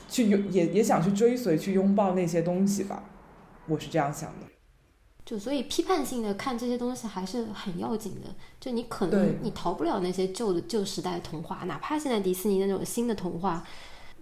[0.08, 3.04] 去拥也也想去追随去拥抱那些东西吧，
[3.68, 4.55] 我是这样想的。
[5.26, 8.30] 就所以批判性的看这些东西还是很要紧的。
[8.58, 13.62] 就你可能你逃不了那些旧的旧时代童话，哪怕现在迪士尼那种新的童话，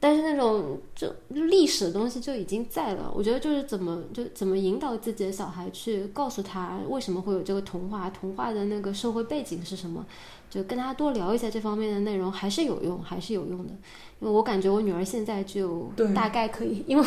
[0.01, 3.13] 但是那种就历史的东西就已经在了。
[3.15, 10.05] 我觉得就是怎么就怎么引导自己的小孩去告诉他为什么会有这个童话，童话的那个社会背景是什么，
[10.55, 13.73] 就跟他多聊一下这方面的内容，还是有用，还是有用的。
[14.21, 17.05] 因为我感觉我女儿现在就大概可以，因为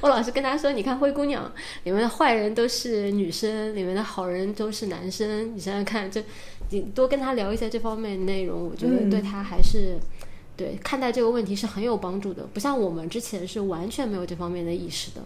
[0.00, 1.50] 我老是跟她说，你看灰姑娘
[1.82, 6.22] 里面的坏人都是女生，里面的好人都是男生，你想想看，就
[6.70, 9.98] 你多跟她聊一下这方面的内容，我觉得嗯对她还是、
[10.56, 12.44] 对看待这个问题是很有帮助的。
[12.54, 15.20] 不像我们之前是完全没有这方面的意识的，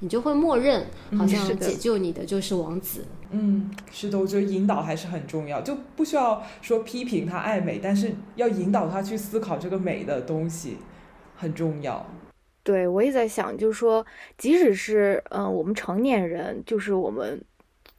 [0.00, 0.84] 你就会默认
[1.16, 3.06] 好像解救你的就是王子。
[3.30, 10.78] 嗯，是的，我觉得引导还是很重要，就不需要说批评他爱美，但是要引导他去思考这个美的东西，
[11.36, 12.04] 很重要。
[12.62, 14.04] 对，我也在想，就是说，
[14.36, 17.40] 即使是嗯、呃我们成年人，就是我们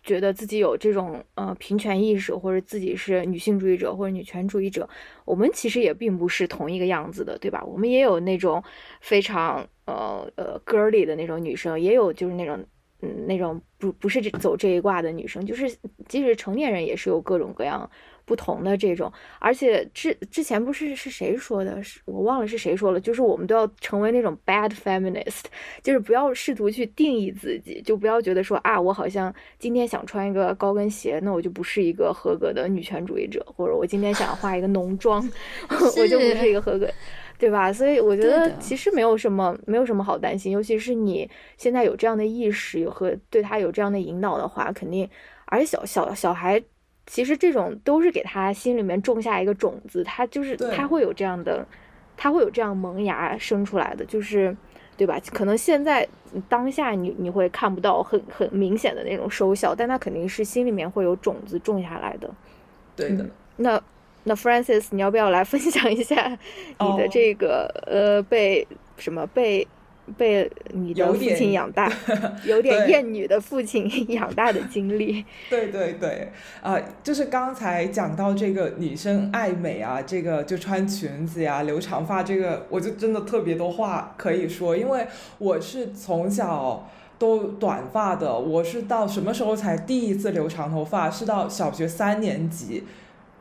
[0.03, 4.87] 觉得自己有这种呃平权意识，或者自己是女性主义者或者女权主义者，
[5.25, 7.63] 我们其实也并不是同一个样子的，对吧？
[7.65, 8.63] 我们也有那种
[9.01, 10.00] 非常呃
[10.35, 12.63] 呃 girly 的那种女生，也有就是那种
[13.01, 15.69] 嗯那种不不是走这一挂的女生，就是
[16.07, 17.89] 即使成年人也是有各种各样
[18.25, 25.45] 不同的这种，而且之之前不是是谁说的，是我忘了是谁说了，就是我们都要成为那种 bad feminist，
[25.81, 35.27] 就是不要试图去定义自己，就不要觉得说啊，我好像今天想穿一个高跟鞋，那我就不是一个合格的女权主义者，或者我今天想化一个浓妆，
[35.97, 36.87] 我就不是一个合格。
[37.41, 37.73] 对吧？
[37.73, 41.27] 所以我觉得其实没有什么，没有什么好担心，尤其是你
[41.57, 45.09] 现在有这样的意识有和对他有这样的引导的话，肯定，
[45.45, 46.61] 而且小小小孩，
[47.07, 51.65] 其实这种都是给他心里面种下一个种子，他就是他会有这样的，
[52.15, 54.55] 他会有这样萌芽生出来的，就是。
[54.97, 55.19] 对吧？
[55.33, 56.07] 可能现在
[56.47, 62.29] 当下你你会看不到很很明显的那种收效，但他肯定是心里面会有种子种下来的。
[62.95, 63.83] 对的，嗯那
[64.23, 66.27] 那 Francis，你要不要来分享一下
[66.79, 69.67] 你的哦这个、呃被什么被
[70.17, 71.91] 被你的父亲养大，
[72.45, 75.25] 有点对厌女的父亲 养大的经历？
[75.49, 76.31] 对对对，
[76.61, 85.07] 啊、就是刚才讲到这个女生爱美啊，这个就穿裙子呀、留长发，这个我就真的特别多话可以说，因为
[85.37, 86.89] 我是从小。
[87.21, 91.07] 都短发的，我是到什么时候才第一次留长头发？
[91.07, 92.83] 是到小学三年级，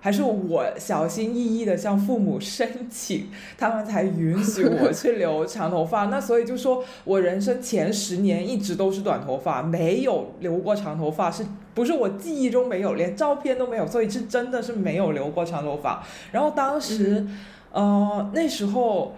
[0.00, 3.28] 还是我小心翼翼的向父母申请，
[3.58, 6.06] 他们才允许我去留长头发。
[6.06, 16.02] 那所以就说我人生前十年一直都是短头发，没有留过长头发，是不是我记忆中没有，连照片都没有，所以是真的是没有留过长头发。
[16.32, 17.26] 然后当时，
[17.72, 19.14] 呃，那时候。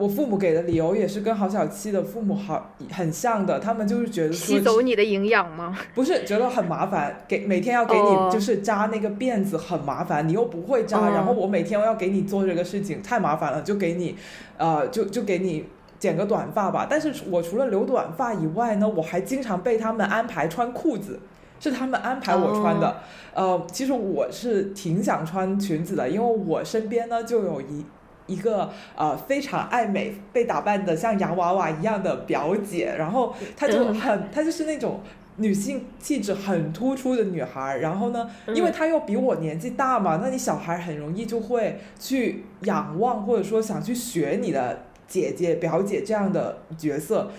[0.00, 5.76] 我父母给的理由也是跟郝小七的父母好很像的，他们就是觉得吸走你的营养吗？
[5.94, 14.16] 不是，觉得很麻烦，给每天要给你就是扎那个辫子很麻烦，你又不会扎，然后我每天要给你做这个事情太麻烦了，就给你，
[14.56, 15.66] 呃，就就给你
[15.98, 16.86] 剪个短发吧。
[16.88, 21.20] 但是我除了留短发以外呢，我还经常被他们安排穿裤子，
[21.60, 22.96] 是他们安排我穿的。
[23.34, 27.84] 呃，其实我是挺想穿裙子的，因为我身边呢就有一。
[28.30, 35.00] 一个呃非常爱美、被打扮的像洋娃娃一样的表姐，然后她就很，她就是那种
[35.36, 37.78] 女性气质很突出的女孩。
[37.78, 47.30] 然后呢，因为她又比我年纪大嘛，那你小孩很容易就会去仰望或者说想去学你的姐姐、表姐这样的角色。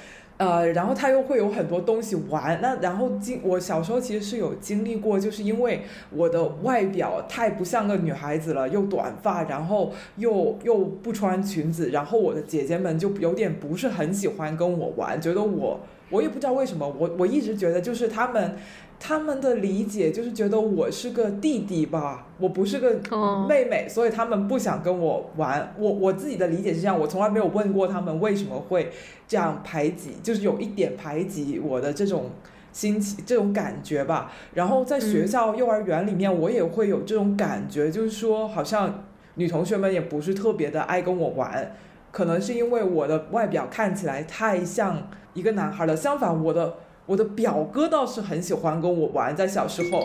[0.41, 15.79] 呃，然后他又会有很多东西玩，那然后经我小时候其实是有经历过，就是因为我的外表太不像个女孩子了，又短发，然后又又不穿裙子，然后我的姐姐们就有点不是很喜欢跟我玩，觉得我
[16.11, 18.55] 我也不知道为什么，我我一直觉得就是他们。
[19.03, 23.01] 他们的理解就是觉得我是个弟弟吧，我不是个
[23.49, 25.73] 妹妹，所以他们不想跟我玩。
[25.75, 28.91] 我我自己的理解是这样，我从来没有问过他们为什么会
[29.27, 32.29] 这样排挤，就是有一点排挤我的这种
[32.71, 34.31] 心情、这种感觉吧。
[34.53, 41.75] 然后在学校、幼儿园里面，我也会有这种感觉，就是说好像女同学们也不是特别的爱跟我玩，
[42.11, 45.95] 可能是因为我的外表看起来太像一个男孩了。
[45.95, 46.75] 相反，我的。
[47.07, 49.99] 我的表哥倒是很喜欢跟我玩，在小时候，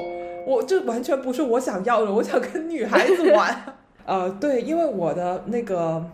[0.46, 3.76] 我这完全不是我想要的，我想跟女孩子玩。
[4.06, 6.04] 呃，对，因为我的那个，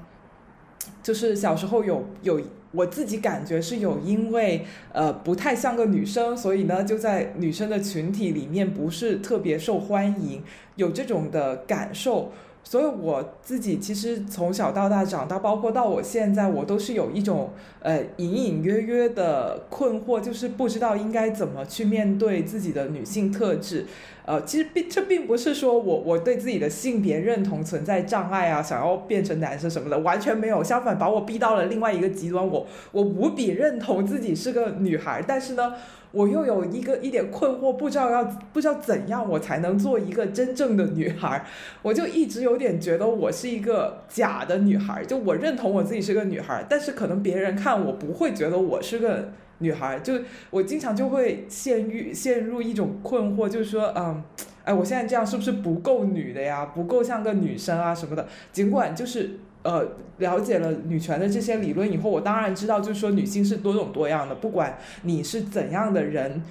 [1.03, 2.39] 就是小时候有有，
[2.73, 10.43] 我自己感觉是有，因为呃不太像个女生，所以呢就在女生的群体里面不是特别受欢迎，
[10.75, 12.33] 有这种的感受。
[12.65, 17.51] 所以我自己其实从小到大长到，包括到我现在，我都是有一种
[17.81, 23.87] 呃隐隐约约的困惑，就是不知道应该怎么去面对自己的女性特质。
[24.25, 30.63] 呃，其实并这并不是说我我对自己的性别认同存在障碍啊，想要变成男生什么的，完全没有。
[30.63, 35.75] 相反，把我逼到了另外一个极端，我我无比认同自己是个女孩，但是呢。
[36.13, 41.43] 我又有一个一点困惑，不知道要不知道怎样我才能做一个真正的女孩，
[41.81, 49.31] 我就一直有点觉得我是一个假的女孩，就我认同我自己是个女孩，但是可能别人看我不会觉得我是个
[49.63, 50.13] 女孩，就
[50.51, 54.23] 我经常就会陷入陷入一种困惑，就是说，嗯，
[54.65, 56.67] 哎，我现在这样是不是不够女的呀？
[56.67, 58.29] 不够像个女生啊什么的？
[58.53, 59.39] 尽管就是。
[59.65, 66.43] 呃，了解了女权的这些理论以后，我当然知道，就是说女性是多种多样的，不管你是怎样的人，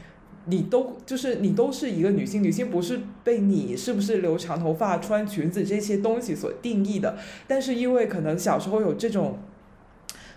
[0.45, 2.41] 你都就是你都是一个女性。
[2.41, 7.18] 女性不是被你是不是留长头发、穿裙子这些东西所定义的。
[7.49, 9.39] 但是因为可能小时候有这种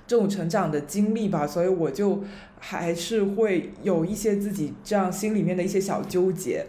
[0.07, 2.23] 这种成长的经历吧，所以我就
[2.61, 6.67] 还是会有一些自己这样心里面的一些小纠结。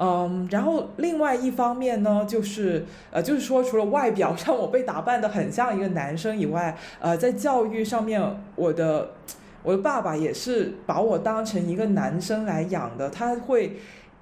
[0.00, 8.22] 嗯，然后另外一方面呢，就是呃，就是说，除了外表上我被打扮的很像一个男生以外，呃，在教育上面，
[8.54, 9.10] 我的
[9.64, 13.78] 我的爸爸也是把我当成一个男生来养的，他会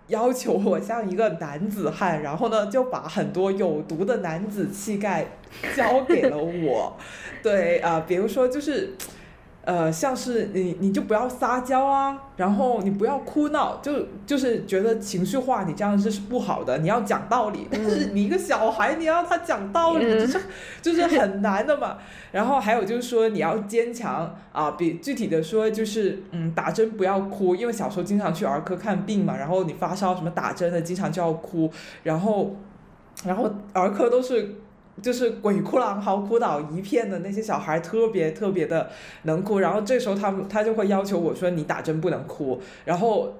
[0.09, 5.26] 要求我像一个男子汉，然后呢，就把很多有毒的男子气概
[5.76, 6.96] 交给了我，
[7.42, 8.94] 对啊，比如说就是。
[9.66, 13.92] 呃，像是你，你就不要撒娇啊，然后你不要哭闹，就
[14.24, 16.78] 就是觉得情绪化，你这样子是不好的。
[16.78, 20.40] 你要讲道理，但是你一个小孩，你要他讲道理，就是
[20.80, 21.98] 就是很难的嘛。
[22.30, 31.68] 然后还有就是说，你要坚强啊，比具体的说就是，嗯，打针不要哭，因为小时候经常去儿科看病嘛，然后你发烧什么打针的，经常就要哭，
[32.04, 32.54] 然后
[33.24, 34.60] 然后儿科都是。
[35.03, 38.90] 就是鬼哭狼嚎、哭倒一片的那些小孩，特别特别的
[39.22, 39.59] 能哭。
[39.59, 43.34] 然后这时候他们他就会要求我说：“你打针不能哭。”然后，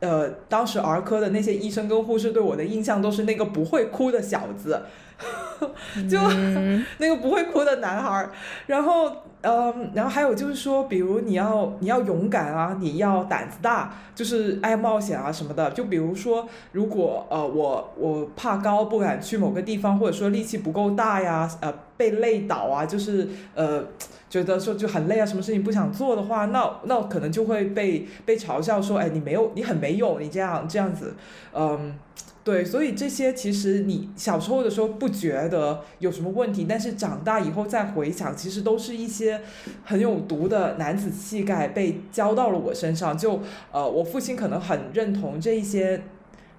[0.00, 4.82] 呃，当时儿科的那些医生跟护士对我的印象都是那个不会哭的小子，
[6.08, 6.18] 就
[6.98, 8.28] 那个不会哭的男孩。
[8.66, 9.10] 然后
[9.42, 15.70] 嗯，然后还有就是说，比如你要你要勇敢啊，你要胆子大，就是爱冒险啊什么的。
[15.70, 23.82] 就比如说，如果呃我我怕高不敢去某个地方，或者说力气不够大呀，呃被累倒啊，就是呃
[24.28, 31.14] 觉得说就很累啊，什么事情不想做的话，那那可能就会被被嘲笑说，哎，你没有你很没有，你这样这样子，
[31.54, 31.94] 嗯。
[32.42, 39.42] 对，所以这些其实你小时候的时候不觉得有什么问题，但是长大以后再回想，其实都是一些
[39.84, 43.16] 很有毒的男子气概被教到了我身上。
[43.16, 46.02] 就呃，我父亲可能很认同这一些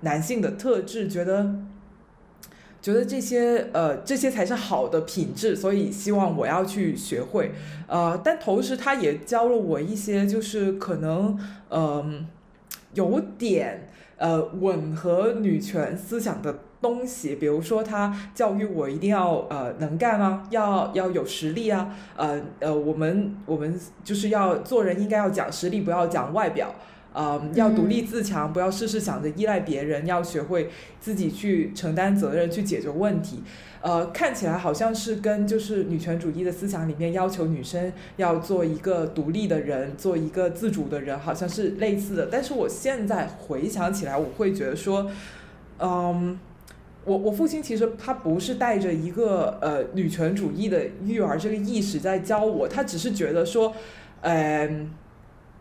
[0.01, 1.55] 男性的特质，觉得
[2.79, 7.53] 觉得这些呃这些才是好的品质，所以希望我要去学会。
[7.87, 11.35] 呃，但同时他也教了我一些，就是可能
[11.69, 12.27] 嗯
[12.93, 13.87] 有点。
[14.21, 26.75] 呃，吻合女权思想的东西，比如说他教育我一定要呃能干啊，要要有实力啊，呃呃，我们我们就是要做人应该要讲实力，不要讲外表，
[27.13, 30.69] 呃，要独立自强，不要事事想着依赖别人，要学会
[30.99, 33.41] 自己去承担责任，去解决问题。
[33.81, 42.27] 呃，看起来好像是跟就是女权主义的思想里面要求女生要做一个独立的人，做一个自主的人，好像是类似的。
[42.31, 45.09] 但是我现在回想起来，我会觉得说，
[45.79, 46.39] 嗯，
[47.05, 53.73] 我我父亲其实他不是带着一个呃女权主义的育儿这个意识在教我，他只是觉得说，
[54.21, 54.91] 嗯，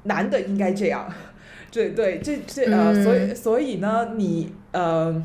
[0.02, 1.10] 男的应该这样，
[1.72, 5.24] 对对，这这呃，所以所以呢，你呃。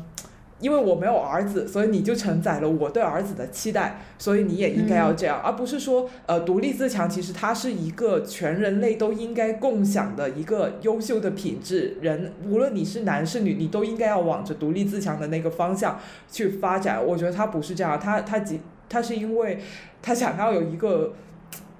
[0.58, 11.98] 因为我没有儿子，所以你就承载了我对儿子的期待，所以你也应该要这样，而不是说，呃，独立自强，其实它是一个全人类都应该共享的一个优秀的品质。
[12.00, 16.00] 人无论你是男是女，你都应该要往着独立自强的那个方向
[16.30, 17.04] 去发展。
[17.04, 19.58] 我觉得他不是这样，他他几他是因为
[20.00, 21.12] 他想要有一个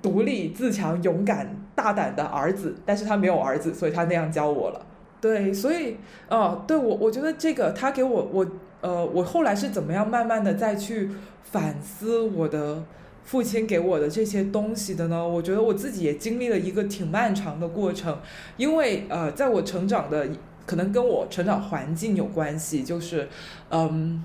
[0.03, 4.85] 独立自强、勇敢大胆的儿子，但是他没有儿子，所以他那样教我了。
[5.19, 5.97] 对，所以，
[6.29, 8.47] 哦，对我我觉得这个他给我我。
[8.81, 11.11] 呃，我后来是怎么样慢慢的再去
[11.43, 12.83] 反思我的
[13.25, 15.27] 父亲给我的这些东西的呢？
[15.27, 18.19] 我觉得我自己也经历了一个挺漫长的过程，
[18.57, 20.29] 因为呃，在我成长的
[20.65, 23.29] 可能跟我成长环境有关系，就是
[23.71, 24.25] 嗯。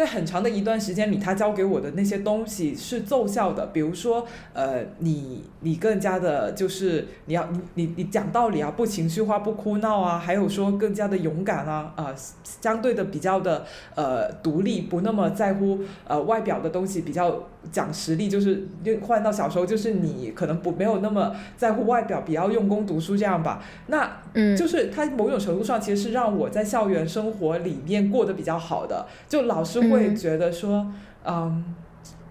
[0.00, 3.66] 在很长的一段时间里，他教给我的那些东西是奏效的。
[3.66, 12.14] 比如说，呃，你你更加的，就是你要你你你讲道理啊，不情绪化，不哭闹啊，还有说更加的勇敢啊，啊，
[12.62, 18.28] 相对的比较的呃独立，不那么在乎呃外表的东西，比较讲实力。
[18.28, 18.68] 就是
[19.02, 23.62] 换到小时候，就是你可能不没有那么在乎外表，比较用功读书这样吧。
[23.88, 29.80] 那嗯，就是他某种程度上其实是让我在校园生活里面过得比较好的，就老师。
[29.90, 30.86] 会觉得说，
[31.24, 31.74] 嗯，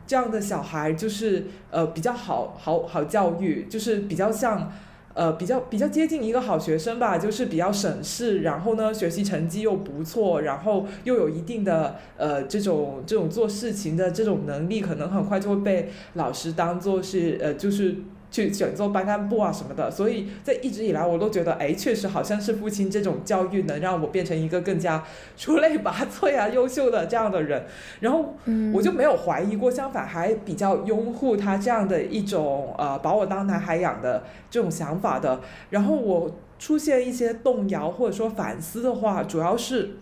[0.08, 4.72] 这样的小孩就是呃比较好好好教育，就是比较像
[5.14, 17.95] 呃比较比较接近一个好学生吧，就是比较省事，然后呢学习成绩又不错，然后又有一定的呃这种这种做事情的这种能力，可能很快就会被老师当做是呃就是。
[18.32, 25.04] 去选做班干部啊什么的，所以在一直以来我都觉得，哎，确实好像是父亲这种教育能让我变成一个更加
[25.36, 27.66] 出类拔萃啊、优秀的这样的人。
[28.02, 28.36] 然后
[28.72, 35.42] 我就没有怀疑过，相反还比较拥护他这样的一种呃把我当男孩养的这种想法的。
[35.72, 39.96] 然后我出现一些动摇或者说反思的话，主要是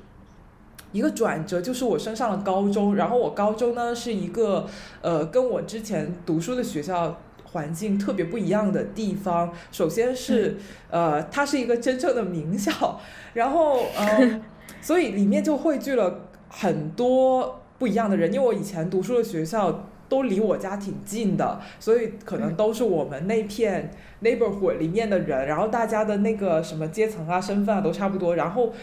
[0.92, 2.94] 一个转折，就是我升上了高中。
[2.96, 4.68] 然后我高中呢是一个
[5.02, 7.22] 呃跟我之前读书的学校。
[7.52, 10.58] 环境特别不一样的地方，首先是
[10.90, 13.00] 呃，它是一个真正的名校，
[13.34, 14.42] 然后嗯，
[14.82, 18.34] 所以里面就汇聚了很多不一样的人。
[18.34, 23.92] 因为我以前读书的学校都离我家挺近的，所以可能都是我们那片
[24.22, 28.36] neighborhood 里面的人，然后大家的那个什么阶层啊、身份啊都差不多。
[28.36, 28.74] 然后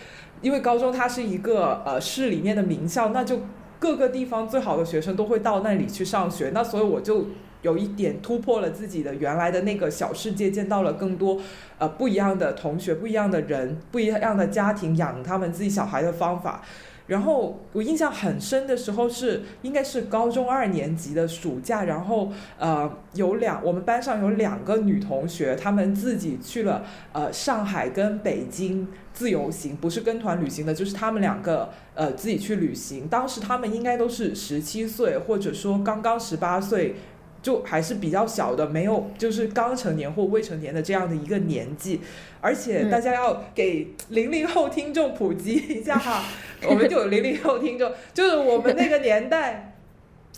[0.41, 3.41] 因为高中它是一个呃市里面的名校，那就
[3.79, 7.27] 各个地方最好的学生都会到那里去上学，那所以我就。
[7.65, 11.41] 有一点突破了自己的原来的那个小世界，见到了更多
[11.79, 16.63] 呃不一样的同学、不一样的人、不一样的家庭养他们自己小孩的方法。
[17.07, 33.07] 然后我印象很深的时候是应该是高中二年级的暑假，然后呃有两我们班上有两个女同学，她们自己去了呃上海跟北京自由行，不是跟团旅行的，就是她们两个呃自己去旅行。
[33.07, 36.97] 当时她们应该都是十七岁，或者说刚刚十八岁。
[37.45, 42.01] 就还是比较小的，没有就是刚成年或未成年的这样的一个年纪，
[42.41, 46.25] 而且大家要给零零后听众普及一下哈，
[46.67, 49.74] 我们就有零零后听众，就是我们那个年代，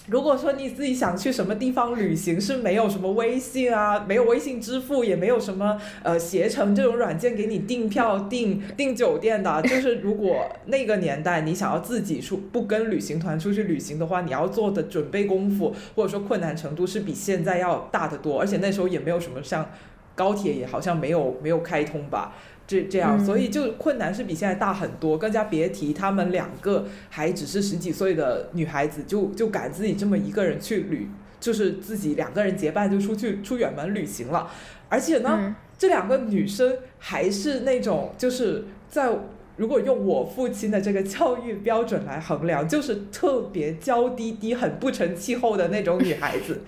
[0.08, 9.60] 如果说你自己想去什么地方旅行，是没有什么微信啊，没有微信支付，也没有什么呃携程这种软件给你订票、订订酒店的。
[9.66, 18.38] 就是如果那个年代你想要自己出不跟旅行团出去旅行的话，你要做的准备功夫或者说困难程度是比现在要大得多。
[18.38, 19.68] 而且那时候也没有什么像
[20.14, 22.32] 高铁也好像没有没有开通吧。
[22.66, 31.08] 这这样，所以就困难是比现在大很多，更加别提他们两个还只是十几岁的女孩子，就就敢自己这么一个人去旅，
[31.38, 34.50] 就是自己两个人结伴就出去出远门旅行了。
[34.88, 39.10] 而且呢，这两个女生还是那种就是在
[39.56, 46.62] 如果用我父亲的这个教育标准来衡量，就是特别娇滴滴、很不成气候的那种女孩子。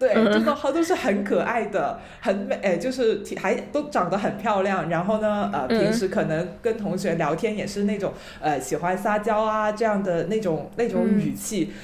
[0.00, 4.88] 对，真的，她都是很可爱的，很美，哎，就是还都长得很漂亮。
[4.88, 11.74] 然后呢，呃，平时可能跟同学聊天也是那种，呃，喜欢撒娇啊这样的那种那种语气。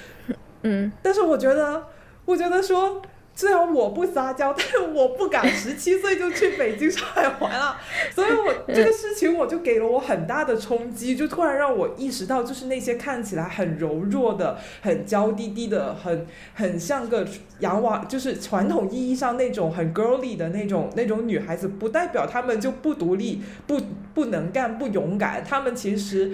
[0.63, 1.85] 嗯，但是我觉得，
[2.25, 3.03] 我觉得说。
[3.37, 7.77] 虽然我不撒娇， 但是我不敢十七岁就去北京、上海玩了，
[8.13, 17.29] 所以我这个事情我就给了我很大的冲击，就突然让我意识到，就是那些看起来很柔弱的、很娇滴滴的、很很像个
[17.61, 23.79] 洋娃，就是传统意义上那种很 girly 的那种那种女孩子，不代表她们就不独立、不
[24.15, 26.33] 不能干、不勇敢，她们其实。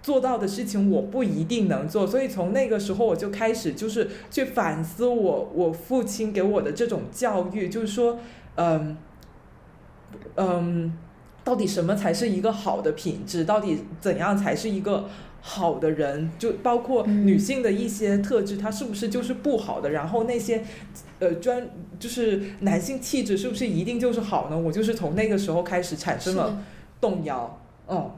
[0.00, 8.18] 做到的事情我不一定能做，所以从那个时候我就开始就是去反思我我父亲给我的这种教育，就是说，
[8.54, 8.96] 嗯，
[10.36, 10.96] 嗯，
[11.44, 13.44] 到底什么才是一个好的品质？
[13.44, 15.08] 到底怎样才是一个
[15.42, 16.30] 好的人？
[16.38, 19.90] 就包括女性的一些特质，它是不是就是不好的？
[19.90, 20.62] 然后那些
[21.18, 21.68] 呃专
[21.98, 24.56] 就是男性气质是不是一定就是好呢？
[24.56, 26.62] 我就是从那个时候开始产生了
[27.00, 28.10] 动摇，嗯。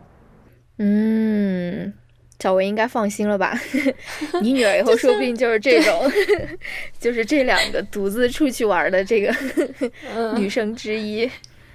[0.83, 1.93] 嗯，
[2.39, 3.55] 小维应该放心了吧？
[4.41, 6.11] 你女儿以后说不定就是这种，
[6.99, 9.35] 就是这两个独自出去玩的这个
[10.39, 11.31] 女生之一。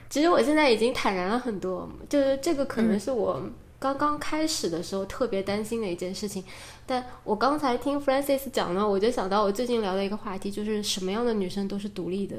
[0.09, 3.47] 其实我现在已经坦然了很多，就是这个可能是我
[3.77, 6.43] 刚刚开始的时候特别担心的一件事情。
[6.87, 12.37] 但我刚才听 Francis 讲呢，我就想到我最近聊的一个话题，就是什么样的女生都是独立的。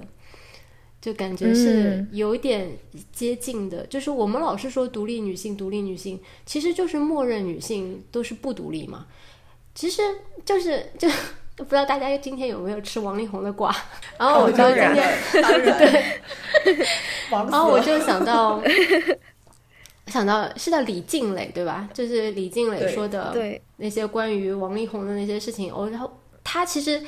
[1.06, 2.68] 就感觉是有一点
[3.12, 9.06] 接近的，就是我们老是说独立女性，独立女性，其实就是默认女性都是不独立嘛。
[9.72, 10.02] 其实
[10.44, 11.08] 就是就
[11.54, 13.72] 不知道大家今天有没有吃王力宏的瓜，
[14.18, 14.96] 然后我就今天
[15.78, 16.74] 对，
[17.30, 18.60] 然后我就想到
[20.10, 21.88] 想到是叫李静蕾对吧？
[21.94, 23.32] 就是李静蕾说的
[23.76, 27.00] 那些关于王力宏的那些事情，哦，然后他其实。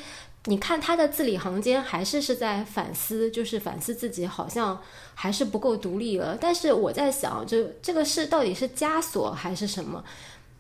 [0.45, 4.81] 你看他的字里行间还是是在反思，就是反思自己好像
[5.15, 6.39] 还是不够独立了。
[6.41, 10.03] 但是我在想，就这个事到底是枷锁还是什么？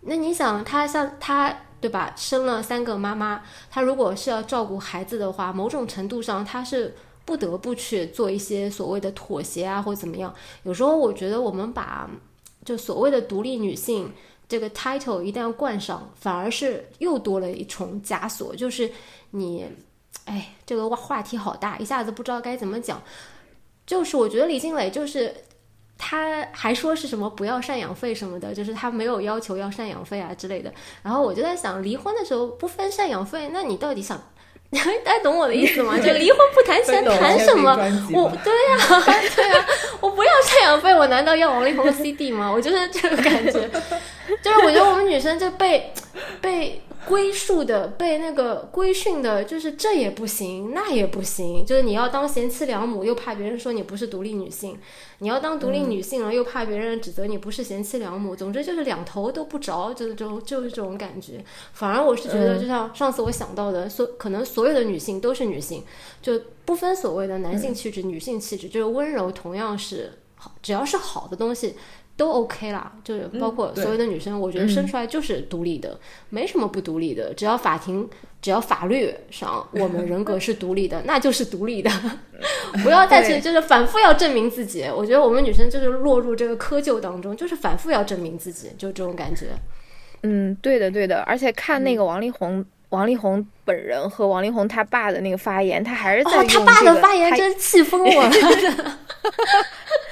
[0.02, 10.34] 那你想，他像他对吧，生了三个妈妈，他如果是要照顾孩子的话，某种程度上他是不得不去做一些所谓的妥协啊，或者怎么样。
[10.64, 12.10] 有时候我觉得我们把
[12.64, 14.12] 就所谓的独立女性
[14.48, 18.90] 这个 title 一旦冠上，反而是又多了一重枷锁，就是。
[19.30, 19.62] 你，
[20.24, 23.02] 哎，这个话话题好大，一下子不知道该怎么讲。
[23.86, 25.34] 就是我觉得李静蕾就是，
[25.98, 30.72] 他还说是什么不要赡养费什么的，就是他没有要求要赡养费啊之类的。
[31.02, 34.18] 然后我就在想，离婚的时候不分赡养费，那你到底想？
[35.04, 35.96] 大家懂我的意思吗？
[36.00, 37.70] 就离婚不谈钱，谈什么？
[38.12, 39.04] 我对呀，
[39.34, 39.66] 对 呀，
[40.00, 42.50] 我不要赡养费，我难道要王力宏的 CD 吗？
[42.52, 43.52] 我就是这个感觉，
[44.42, 45.92] 就是我觉得我们女生就被
[46.40, 46.82] 被。
[47.08, 51.64] 归宿的被那个规训的，就是这也不行，那也不行。
[51.64, 54.74] 就是你要当贤妻良母，又怕别人说你不是独立女性；
[55.18, 58.36] 你要当独立女性了，又怕别人指责你不是贤妻良母。
[58.36, 61.44] 总之就是两头都不着，就是这种就是这种感觉。
[61.72, 65.82] 反而我是觉得，就像上次我想到的，所可能所有的女性都是女性，
[66.20, 71.74] 就不分所谓的男性气质、女性气质，就是温柔同样是好，只要是好的东西。
[72.18, 75.98] 都 OK 啦，就是包括所有的女生，我觉得生出来就是独立的，
[76.30, 77.32] 没什么不独立的。
[77.32, 78.10] 只要法庭，
[78.42, 81.88] 只要法律上我们人格是独立的，那就是独立的。
[82.82, 84.84] 不要再去就是反复要证明自己。
[84.92, 89.46] 我觉得我们女生就是落入这个窠臼当中，就是反复要证明自己，就这种感觉。
[90.24, 91.20] 嗯，对的，对的。
[91.20, 98.30] 而且看那个王力宏，王力宏本人和王力宏他爸的那个发言，他还是在用他爸的发言，真气疯我了。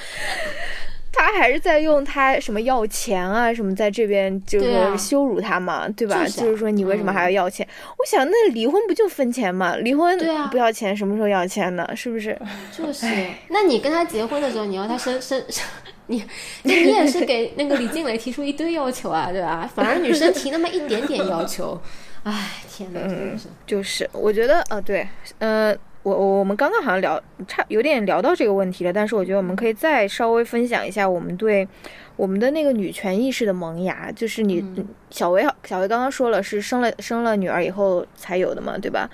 [1.16, 6.24] 他还是在用他什么要钱啊什么，在这边就是羞辱他嘛，对吧？
[6.26, 7.66] 就是说你为什么还要要钱？
[7.98, 9.76] 我想那离婚不就分钱嘛？
[9.76, 10.18] 离婚
[10.50, 11.88] 不要钱，什么时候要钱呢？
[11.96, 12.38] 是不是？
[12.76, 13.06] 就是。
[13.48, 15.42] 那你跟他结婚的时候，你要他生生，
[16.08, 16.22] 你
[16.62, 19.68] 你也是给那个李静蕾提出一堆要求啊， 对吧？
[19.74, 21.80] 反而女生提那么一点点要求。
[22.24, 25.06] 唉，天哪，真的是，就是我觉得呃，对，
[25.38, 25.72] 呃，
[26.06, 31.66] 我我我们刚刚好像聊差有点聊到这个问题了，但是我觉得我们可以再稍微分享一下我们对
[32.14, 34.64] 我们的那个女权意识的萌芽，就是你
[35.10, 39.10] 小维小维刚刚说了是生了生了女儿以后才有的嘛，对吧？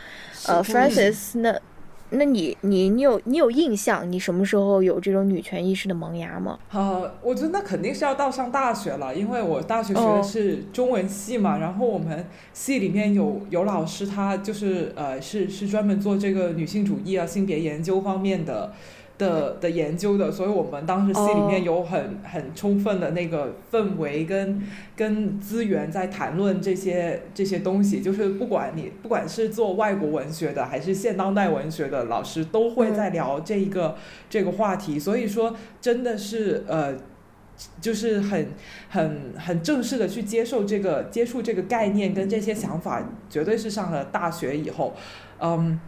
[0.47, 1.59] 呃，Francis 那。
[2.12, 4.10] 那你你你有你有印象？
[4.10, 6.58] 你什么时候有这种女权意识的萌芽吗？
[6.72, 18.72] 呃，我觉得那肯定是要到上大学了，因为我大学学的是中文系嘛，然后我们系里面有有老师，他就是呃是是专门做这个女性主义啊、性别研究方面的。
[19.22, 24.60] 的的研究的，所以我们当时系里面有很很充分的那个氛围跟
[24.96, 33.96] 跟资源在谈论这些这些东西，就是不管你不管是做外国文学的还是现当代文学的老师，都会在聊这一个
[34.28, 36.94] 这个话题，所以说真的是呃，
[37.80, 38.48] 就是很
[38.90, 44.94] 很很正式的去接受这个接触这个概念跟这些想法，绝对是上了大学以后，
[45.40, 45.80] 嗯。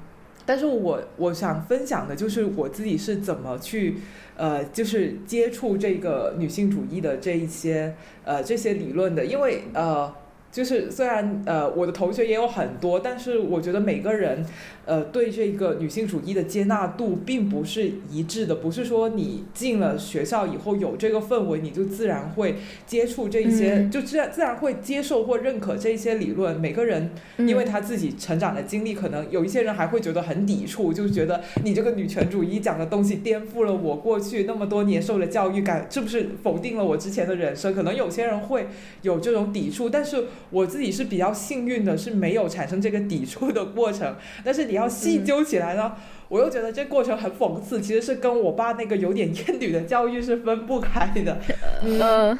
[0.46, 3.96] 但是我我想分享的就是我自己是怎么去，
[4.36, 10.14] 呃，就是接触这个女性主义的这一些呃这些理论的，因为呃。
[10.54, 14.46] 就是虽然呃我的同学也有很多，但是我觉得每个人
[14.86, 22.56] 呃对这个女性主义的接纳度并不是一致的，不是说你进了学校以后有这个氛围，你就自然会
[22.86, 26.58] 接触这些，就自然自然会接受或认可这些理论。
[26.60, 37.74] 每个人因为他自己成长的经历，可能有一些人还会觉得很抵触，就觉得你这个女权主义讲的东西颠覆了我过去那么多年受的教育感，是不是否定了我之前的人生？
[37.74, 38.68] 可能有些人会
[39.02, 40.24] 有这种抵触，但是。
[40.50, 44.16] 我自己是比较幸运的，是没有产生这个抵触的过程。
[44.44, 45.94] 但是你要细究起来呢，
[46.28, 51.38] 我又觉得这过程很讽刺，其实是跟我爸那个有点厌女的教育是分不开的。
[51.82, 52.38] 嗯，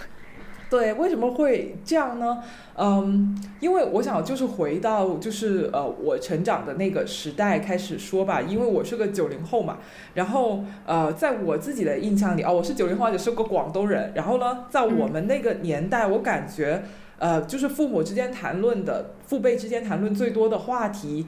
[0.68, 2.42] 对，为什么会这样呢？
[2.76, 9.78] 嗯，因为我想就是回到就是呃我成长的那个时代开始说吧，因为我是个九零后嘛。
[10.14, 14.12] 然后呃，在我自己的印象里，哦，我是九零后，也是个广东人。
[14.14, 16.82] 然后呢，在我们那个年代，我感觉。
[17.16, 21.24] 呃，就是父母之间谈论的，父辈之间谈论最多的话题，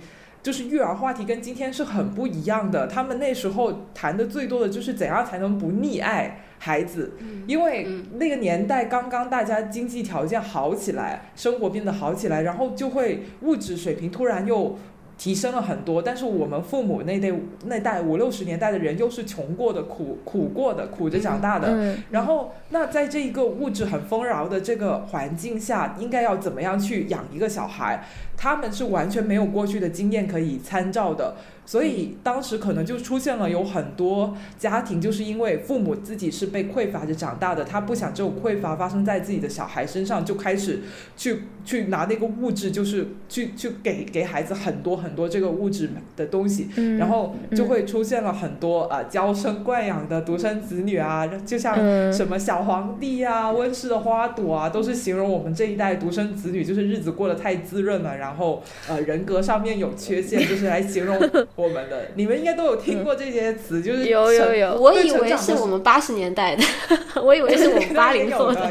[0.47, 2.87] 就是育儿话题，跟今天是很不一样的。
[2.87, 7.15] 他们那时候谈的最多的就是怎样才能不溺爱孩子，
[7.49, 14.79] 因为那个年代刚刚大家经济条件好起来，生活变得好起来，然后就会物质水平突然又。
[15.19, 17.33] 提升了很多，但是我们父母那代
[17.65, 21.97] 那代五六十年代的人又是穷过的、苦苦过的、苦着长大的。
[22.11, 28.05] 然后，那在这一个物质很丰饶的这个环境下，应该要怎么样去养一个小孩？
[28.37, 31.37] 他们是完全没有过去的经验可以参照的。
[31.67, 40.83] 所以当时可能就出现了有很多家庭，就是因为父母自己是被匮乏着长大的，他不想这种匮乏发生在自己的小孩身上，就开始
[41.17, 51.77] 去去拿那个物质，就是去去给给孩子很多很多这个物质的东西，然后就会出现了很多呃娇生惯养的独生子女啊，就像
[52.13, 61.19] 什么小皇帝啊、温室的花朵啊，都是形容我们这一代独生子女就是日子过得太滋润了，然后呃人格上面有缺陷，就是来形容。
[61.57, 66.63] 我们的你们应该都有听过这些词，就是有有有，我以为是我们八十年代的，
[67.23, 68.71] 我以为是我们八零后的，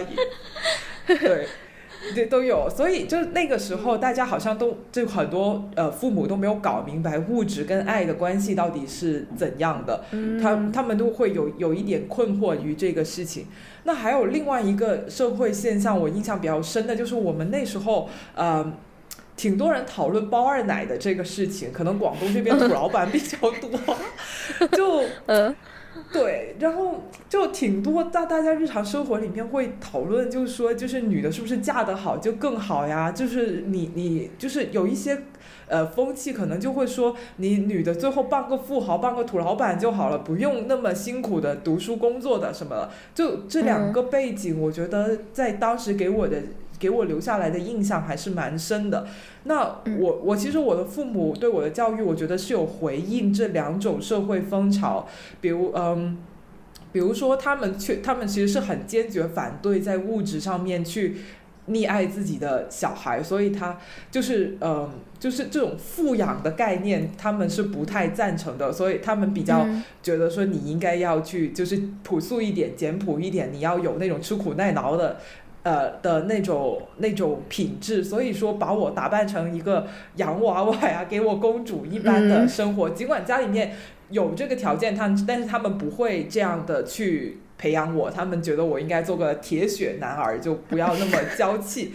[1.08, 1.48] 对
[2.14, 10.06] 对都有，所以就那个时候，大家好像都就很多呃父母都没有搞明白物质跟爱的关系到底是怎样的，
[10.40, 13.48] 他他们都会有有一点困惑于这个事情。
[13.86, 18.74] 那还有另外一个社会现象，我印象比较深的就是我们那时候呃。
[19.36, 23.70] 挺多人讨论包二奶的这个事情，可能广东这边土老板比较多，
[24.72, 25.54] 就嗯，
[26.14, 33.12] 对，然后就挺多大大家日常生活里面会讨论，就是说，就是女的是不是嫁得好就更好呀？
[33.12, 35.24] 就是你你就是有一些
[35.68, 42.90] 呃风气，可能就会说，你女的最后傍个富豪，傍个土老板就好了，不用那么辛苦的读书工作的什么。
[43.14, 46.42] 就这两个背景，我觉得在当时给我的。
[46.86, 49.08] 给我留下来的印象还是蛮深的。
[49.46, 55.08] 那我我其实我的父母对我的教育，我觉得是有回应这两种社会风潮。
[55.42, 56.16] 比如嗯，
[56.92, 61.18] 比如说他们去，他们其实是很坚决反对在物质上面去
[61.70, 63.80] 溺爱自己的小孩，所以他
[64.12, 68.72] 就是嗯，就是这种富养的概念，他们是不太赞成的。
[68.72, 69.66] 所以他们比较
[70.04, 75.18] 觉得说，你应该要去就是朴素一点、简朴一点，你要有那种吃苦耐劳的。
[75.66, 82.92] 呃的那种那种品质，所以说把我打扮成一个洋娃娃呀，给我公主一般的生活。
[82.92, 83.74] 尽管家里面
[84.12, 91.94] 有这个条件，他但是他们不会这样的去培养我，他们觉得我应该做个铁血男儿，就不要那么 娇气。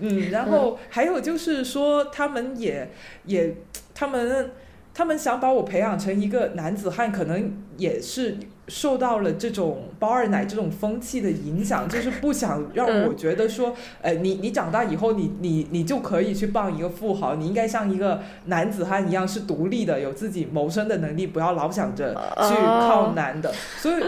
[0.00, 2.90] 嗯，然后还有就是说，他们也
[3.26, 3.54] 也
[3.94, 4.50] 他们
[4.92, 8.36] 他们想把我培养成一个男子汉，可能也是。
[8.68, 23.52] 受到了这种包二奶这种风气的影响，就是不想 让我觉得说，呃，你你长大以后，你你你就可以去傍一个富豪，你应该像一个男子汉一样是独立的，有自己谋生的能力，不要老想着去靠男的。
[23.78, 24.04] 所以，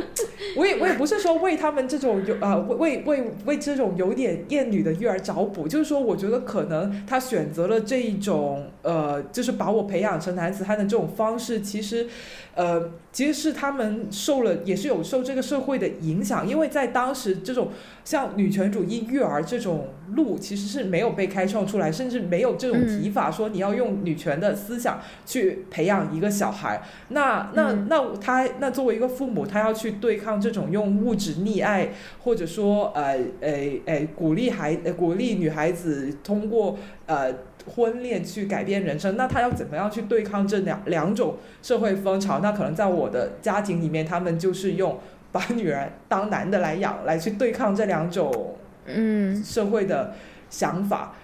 [0.56, 12.08] 我也我也不是说为他们这种有啊为为为这种有点厌女的育儿找补，就是说，我觉得可能他选择了这一种呃，就是把我培养成男子汉的这种方式，其实。
[12.56, 17.70] 呃，其实是他们受了，也是有受这个社会的影响，因为在当时这种
[18.04, 26.80] 像女权主义育儿这种路，其实是没有被开创出来，甚至没有这种提法说你要用女权的思想去培养一个小孩。
[27.08, 31.88] 那那那他那作为一个父母，他要去对抗这种用物质溺爱，
[32.22, 33.50] 或者说呃呃
[33.86, 37.34] 呃鼓励孩鼓励女孩子通过呃。
[37.66, 42.40] 婚恋去改变人生，那他要怎么样去对抗这两两种社会风潮？
[42.40, 45.00] 那可能在我的家庭里面，他们就是用
[45.32, 48.56] 把女儿当男的来养，来去对抗这两种
[48.86, 50.14] 嗯社会的
[50.50, 51.14] 想法。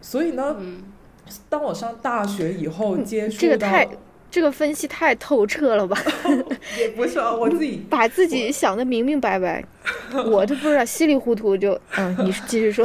[0.00, 0.56] 所以呢，
[1.48, 3.88] 当我上大学以后接触这个太
[4.30, 5.96] 这个分析太透彻了吧？
[6.76, 9.64] 也不是啊，我自己 把自己想的明明白白，
[10.26, 12.84] 我都不知道稀里糊涂就嗯，你继续说。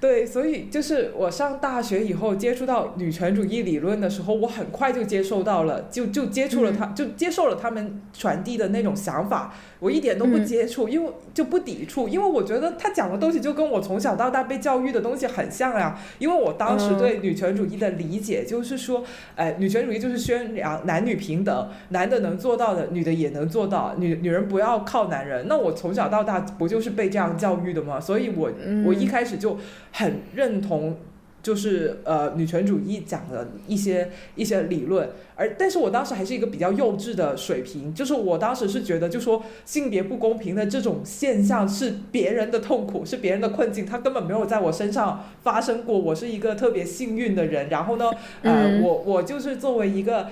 [0.00, 9.52] 对，所以就是我上大学以后接触到女权主义理论的时候，我很快就接受到了，就就接触了他，就接受了他们传递的那种想法。
[9.80, 15.96] 我一点都不接触，因为就不抵触，因为我觉得他讲的东西就跟我从小到大被教育的东西很像呀。
[16.18, 19.04] 因为我当时对女权主义的理解就是说，
[19.36, 25.46] 哎，女权主义就是宣扬男女平等，男的能做到的，女的也能做到，女女人不要靠男人。
[25.48, 28.00] 那我从小到大不就是被这样教育的吗？
[28.00, 28.50] 所以我
[28.84, 29.56] 我一开始就
[29.92, 30.96] 很认同。
[31.40, 45.96] 就是呃，女权主义讲的一些一些理论，而但是我当时还是一个比较幼稚的水平，就是我当时是觉得，就说性别不公平的这种现象是别人的痛苦，是别人的困境，它根本没有在我身上发生过。
[45.96, 48.10] 我是一个特别幸运的人，然后呢，
[48.42, 50.26] 呃，我我就是作为一个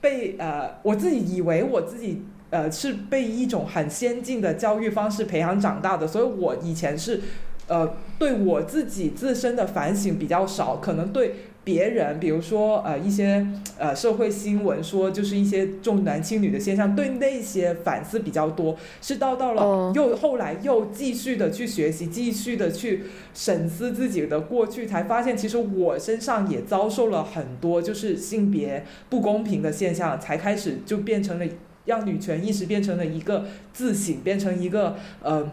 [0.00, 7.20] 被呃，我自己以为我自己呃是被一种很先进的教育方式培养长大的，所以我以前是。
[7.68, 11.34] 呃，对我自己自身的反省比较少，可能对
[11.64, 13.46] 别人，比如说呃一些
[13.78, 18.76] 呃社会新闻说就是一些重男轻女的现象，对那些反思比较多。
[19.00, 31.46] 是到到了又后来又继续的去学习，继续的去审思自己的过去，才发现其实我身上也遭受了很多就是性别不公平的现象，才开始就变成了
[31.84, 35.48] 让女权意识变成了一个自省，变成一个呃。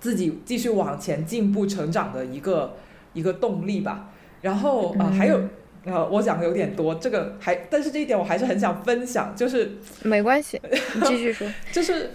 [0.00, 2.74] 自己继续往前进步成长的一个
[3.12, 4.08] 一个动力吧。
[4.40, 5.38] 然后啊，还有
[5.84, 9.72] 呃，我讲的有点多，这个还，但是这一点我还是很想分享，就是
[10.02, 10.58] 没关系，
[10.96, 11.46] 你继续说。
[11.70, 12.12] 就是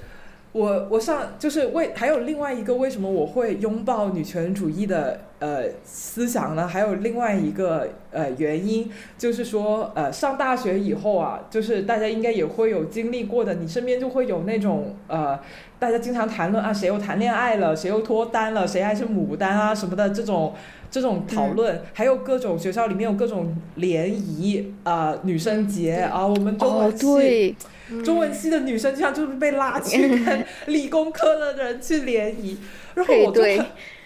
[0.51, 6.67] 我我上就是为还有另外一个为什么我会拥抱女权主义的呃思想呢？
[6.67, 15.39] 还有另外一个呃原因，就是说呃上大学以后啊，就是大家应该也会有经历过的，你身边就会有那种呃。
[15.86, 20.55] 大家经常谈论啊，谁又谈恋爱了，谁又脱单了，谁还是牡丹啊什么的这种
[20.89, 27.55] 这种讨论，还有各种学校里面有各种联谊啊，女生节啊，我们中文系
[28.03, 32.57] 中文系的女生经常就是被拉去跟 理工科的人去联谊，
[32.95, 33.65] 然后我就很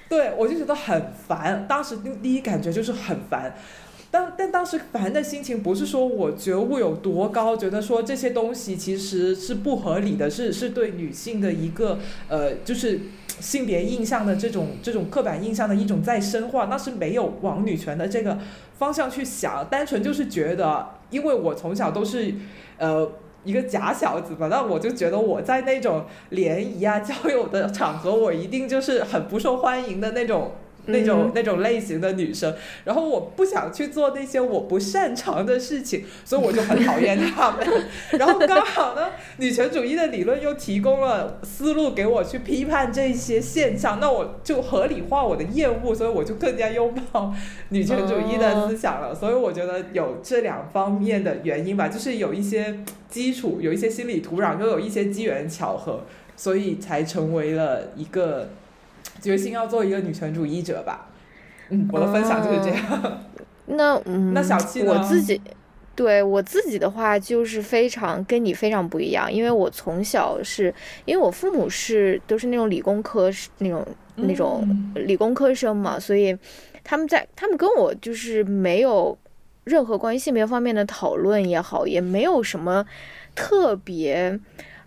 [0.10, 3.56] 对我就觉得很烦，当时第第一感觉就是很烦。
[4.12, 13.00] 但但当时烦的心情不是说我觉悟有多高，觉得说这些东西其实是不合理的，是是对女性的一个呃，就是
[13.40, 18.40] 性别印象的这种这种刻板印象的一种再深化，那是没有往女权的这个
[18.80, 22.34] 方向去想，单纯就是觉得，因为我从小都是
[22.80, 23.12] 呃
[23.44, 30.54] 一个假小子嘛，那我就觉得我在那种联谊啊交友的场合，我一定就是很不受欢迎的那种。
[30.86, 32.54] 那种那种类型的女生，
[32.84, 37.68] 然后我不想去做那些我不擅长的事情，所以我就很讨厌他们。
[38.18, 47.34] 然后刚好呢，女权主义的理论又提供了思路给我去批判这些现象，那我就合理化我的厌恶，所以我就更加拥抱
[47.70, 49.14] 女权主义的思想了。
[49.14, 56.06] 所以我觉得有这两方面的原因吧，就是有一些基础，有一些心理土壤，又有一些机缘巧合，
[56.36, 58.50] 所以才成为了一个。
[59.22, 61.10] 决心要做一个女权主义者吧，
[61.70, 63.22] 嗯，我的分享就是这样。
[63.68, 65.40] 那嗯，那小七我自己
[65.96, 70.74] 对我自己的话，就是非常跟你非常不一样，因为我从小是
[71.06, 76.38] 因为我父母是都是那种理工科那种那种理工科生嘛，所以。
[76.82, 79.16] 他们在他们跟我就是没有
[79.66, 82.84] 任何关于性别方面的讨论也好，也没有什么
[83.36, 84.40] 特别。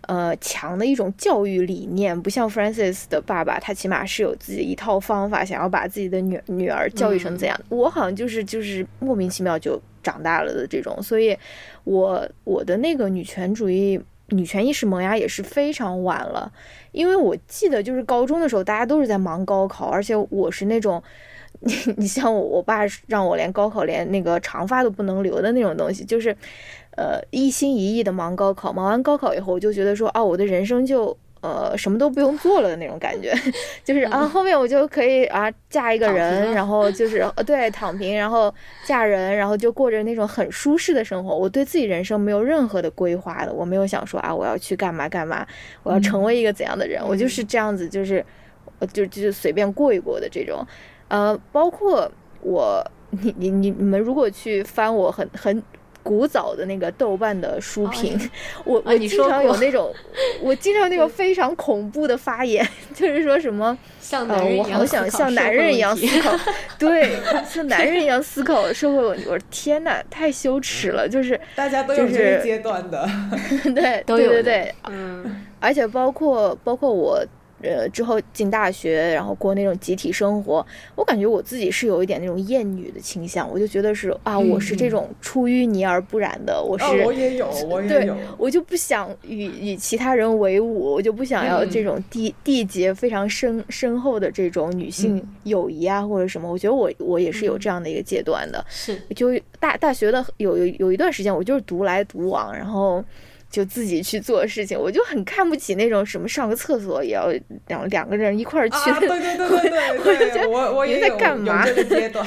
[0.07, 7.57] 呃，强的一种教育理念，不像 Francis 的爸爸，他起码是有自己一套方法，想要把自己的女女儿教育成怎样。
[7.69, 11.37] 我好像就是就是莫名其妙就长大了的这种，所以，
[11.85, 13.97] 我我的那个女权主义、
[14.27, 16.51] 女权意识萌芽也是非常晚了。
[16.91, 21.01] 因为我记得就是高中的时候，大家都是在忙高考，而且我是那种，
[21.61, 26.35] 你 你像我，我爸让我连高考连那个长发都不能留的那种东西，就是。
[26.95, 33.33] 呃，一心一意的忙高考，忙完高考以后，我就觉得说啊，我的人生就呃什么都不用做了的那种感觉，
[33.83, 38.53] 就是啊，后面我就可以啊嫁一个人，然后就是呃对躺平，然后
[38.85, 41.35] 嫁人，然后就过着那种很舒适的生活。
[41.35, 45.45] 我对自己人生没有任何的规划的，我没有想说啊我要去干嘛干嘛，
[45.81, 48.23] 我要成为一个怎样的人，我就是这样子，就是
[48.93, 50.63] 就就随便过一过的这种。
[51.07, 52.09] 呃，包括
[52.41, 55.63] 我，你你你你们如果去翻我很很。
[56.03, 58.19] 古早的那个豆瓣的书评，
[58.65, 59.91] 我我经常有那种，
[60.43, 63.77] 我经常那种非常恐怖的发言， 就是说什么，
[64.11, 66.37] 呃，我好想像男人一样思考，
[66.77, 67.17] 对，
[67.49, 69.23] 像男人一样思考社会问题。
[69.27, 73.09] 我说天哪，太羞耻了，就是大家都有这个阶段的，
[73.73, 77.23] 对，对对对，嗯，而且包括包括我。
[77.63, 99.27] 呃，之后进大学，然后过那种集体生活，我感觉我自己是有一点那种厌女的倾向，我就觉得是啊，我是这种出淤泥而不染的，我是，我也有，我也有，对我就不想与与其他人为伍，我就不想要这种缔缔结非常深深厚的这种女性友谊啊或者什么，我觉得我我也是有这样的一个阶段的，是，就
[99.59, 103.03] 大大学的有有有一段时间，我就是独来独往，然后。
[103.53, 107.31] 就自己去做事情，我就很看不起那种什么上个厕所也要
[107.67, 111.63] 两两个人一块儿去对对对对对， 我我也在干嘛？
[111.63, 112.25] 这个阶段。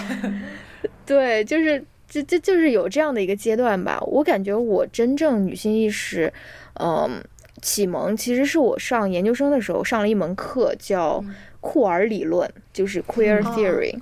[1.05, 4.01] 对，就是这这就是有这样的一个阶段吧。
[4.07, 6.33] 我感觉我真正女性意识，
[6.75, 7.21] 嗯，
[7.61, 11.25] 启蒙其实是我上研究生的时候上了一门课叫。
[11.69, 13.93] 库尔理论就是 queer theory，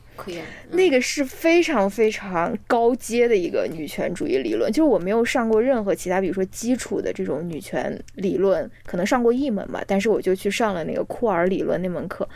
[0.72, 4.70] 那个是非常非常高阶的一个女权主义理论。
[4.70, 12.28] 就是我没有上过任何其他，比如说基础的这种女权理论，可能上过一门吧，但是我就去上了那个库尔理论那门课。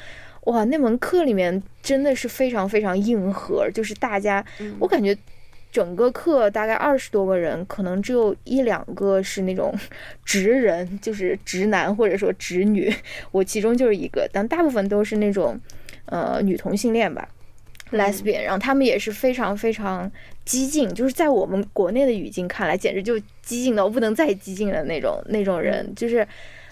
[0.45, 4.43] 哇，那门课里面真的是非常非常硬核，就是大家，
[4.79, 5.15] 我感觉。
[5.71, 9.75] 整个课大概二十多个人，可能只有一两个是那种
[10.25, 12.93] 直人，就是直男或者说直女，
[13.31, 15.59] 我其中就是一个，但大部分都是那种
[16.07, 17.29] 呃女同性恋吧
[17.93, 20.11] ，lesbian，然后他们也是非常非常
[20.45, 26.27] 激进，就是在我们国内的语境看来，简直就激进到不能再激进的那种那种人，就是。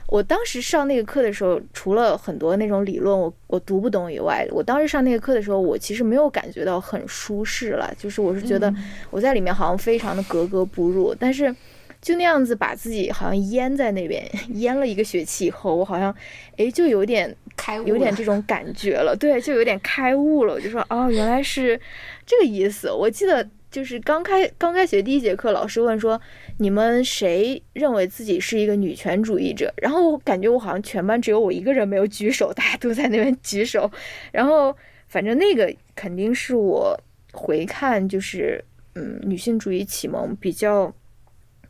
[0.08, 7.92] 我当时上那个课的时候，除了很多那种理论我我读不懂以外，我当时上那个课的时候，我其实没有感觉到很舒适了。
[7.98, 8.72] 就是我是觉得
[9.10, 11.54] 我在里面好像非常的格格不入，但是
[12.00, 16.14] 就那样子把自己好像淹在那边 淹了一个学期以后，我好像
[16.56, 19.16] 哎就有点开悟，有点这种感觉了。
[19.16, 20.54] 对，就有点开悟了。
[20.54, 21.80] 我就说哦，原来是
[22.24, 22.90] 这个意思。
[22.92, 23.48] 我记得。
[23.70, 26.18] 就是刚开刚开学第一节课，老师问说
[26.58, 33.90] ：“你们谁认为自己是一个女权主义者？”然后我感觉我好像全班只有我一个人没有举手，大家都在那边举手。
[34.32, 34.74] 然后
[35.08, 36.98] 反正那个肯定是我
[37.32, 38.64] 回看就是
[38.94, 40.94] 嗯女性主义启蒙比较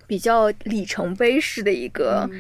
[0.07, 2.30] 比较里程碑式的一个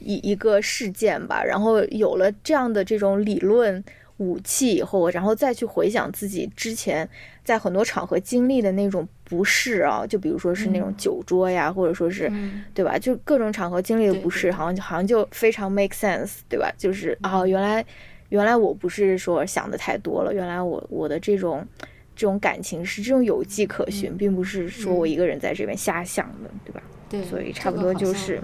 [0.00, 1.42] 一一个事件吧。
[1.42, 3.82] 然后有了这样的这种理论。
[4.18, 7.08] 武器以后，然后再去回想自己之前
[7.42, 12.30] 在很多场合经历的那种不适啊，就比如说是那种酒桌呀，或者说是，
[12.72, 12.96] 对吧？
[12.98, 16.72] 就各种场合经历的不适，好像好像就非常 make sense，对吧？
[16.78, 17.84] 就是啊，原来
[18.28, 21.66] 原来我不是说想的太多了，原来我我的这种
[22.14, 26.80] 这种感情是这种有迹可循，并不是说我一个人在这边瞎想的，对吧？
[27.08, 28.40] 对，所以差不多就是。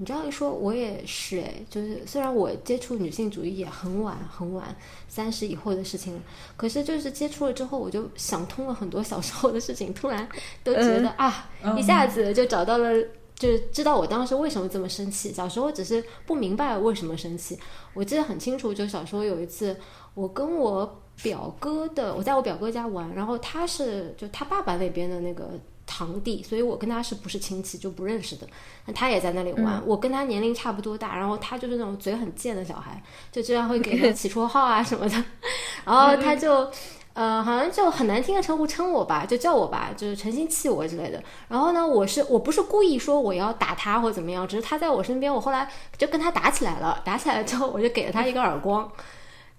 [0.00, 4.74] 你这样一说，我也是哎，就是虽然我接触女性主义也很晚很晚，
[5.08, 6.20] 三十以后的事情了，
[6.56, 10.26] 可是就是接触了之后，我就想通了很多小时候的事情，突然
[10.64, 12.90] 都觉得啊，一下子就找到了，
[13.34, 15.34] 就是知道我当时为什么这么生气。
[15.34, 17.58] 小时候只是不明白为什么生气，
[17.92, 19.76] 我记得很清楚，就小时候有一次，
[20.14, 25.50] 我跟我表哥的，我在我表哥家玩，然后他是就他爸爸那边的那个。
[25.90, 28.46] 堂弟，所以我跟他是不是亲戚就不认识的。
[28.86, 35.24] 那他也在那里玩，我跟他年龄差不多大，然后他就是那种嘴很贱的小孩，就经常会给他起绰号啊什么的。
[35.84, 36.70] 然后他就，
[37.12, 41.20] 呃，好像就很难听的称呼称我吧，就叫我吧，就是诚心气我之类的。
[41.48, 45.68] 然后呢，我是我不是故意说我要打他或怎么样，只是他在我身边，我后来
[45.98, 47.02] 就跟他打起来了。
[47.04, 48.90] 打起来之后，我就给了他一个耳光。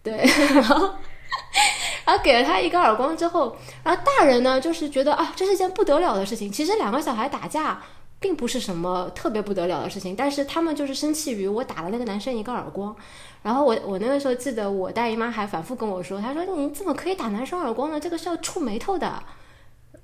[0.02, 0.26] 对，
[0.56, 0.92] 然后。
[2.06, 6.52] 然后给了他一个耳光之后，然后大人呢就是觉得啊，这是一件不得了的事情。
[6.52, 7.82] 其实两个小孩打架
[8.20, 12.96] 并不是什么特别不得了的事情，但是他们就是生气于我打了那个男生一个耳光。
[13.44, 18.00] 然后我我那个时候记得我大姨妈还反复跟我说，她说你怎么可以打男生耳光呢？
[18.00, 19.22] 这个是要触眉头的。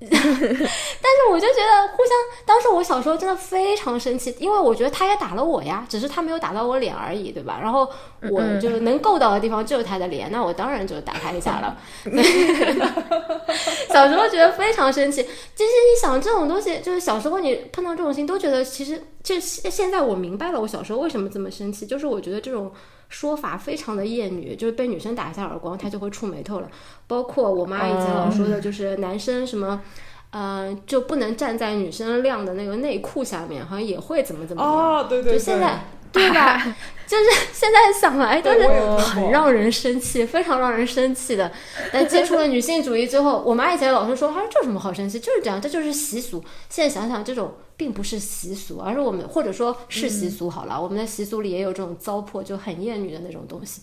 [0.00, 7.58] 但是我就觉得互相，当时我小时候真的非常生气，因为我觉得他也打了我呀，只是他没有打到我脸而已，对吧？
[7.60, 7.88] 然后
[8.30, 11.76] 我就能够到的地方就是他的脸，那我当然就打他一下了。
[13.88, 22.72] 小时候觉得非常生气，其实你想这种东西，就是小时候你碰到这种事情都觉得，其实就现现在我明白了，我小时候为什么这么生气，就是我觉得这种。
[23.08, 26.70] 说法非常的厌女，就是被女生打一下耳光，她就会触眉头了。
[27.06, 29.80] 包括我妈以前老说的，就是男生什么，
[30.30, 34.72] 呃，就不能站在女生晾的那个内裤下面，好像也会怎么怎么样。
[34.72, 35.38] 哦，对对对。
[35.38, 35.80] 就现在。
[36.12, 36.62] 对吧？
[37.08, 41.50] 就是现在想来都是很让人生气，非常让人生气的。
[41.90, 45.18] 但接触了女性主义之后，我妈以前老是说：“她说这有什么好生气？
[45.18, 50.78] 就是这样，这就是习俗。”现在想想，这种并不是习俗，而是我们或者说是习俗好了。
[50.78, 53.80] 我们的习俗里也有这种糟粕，就很厌女的那种东西。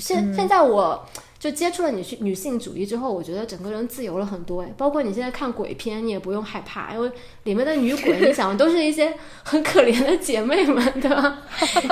[0.00, 1.06] 现现在我。
[1.38, 4.72] 就接触了女性女性主义之后，我觉得整个人自由了很多哎。
[4.74, 7.12] 包括你现在看鬼片，你也不用害怕，因为
[7.44, 11.42] 里面的女鬼，你想都是一些很可怜的姐妹们，对吧？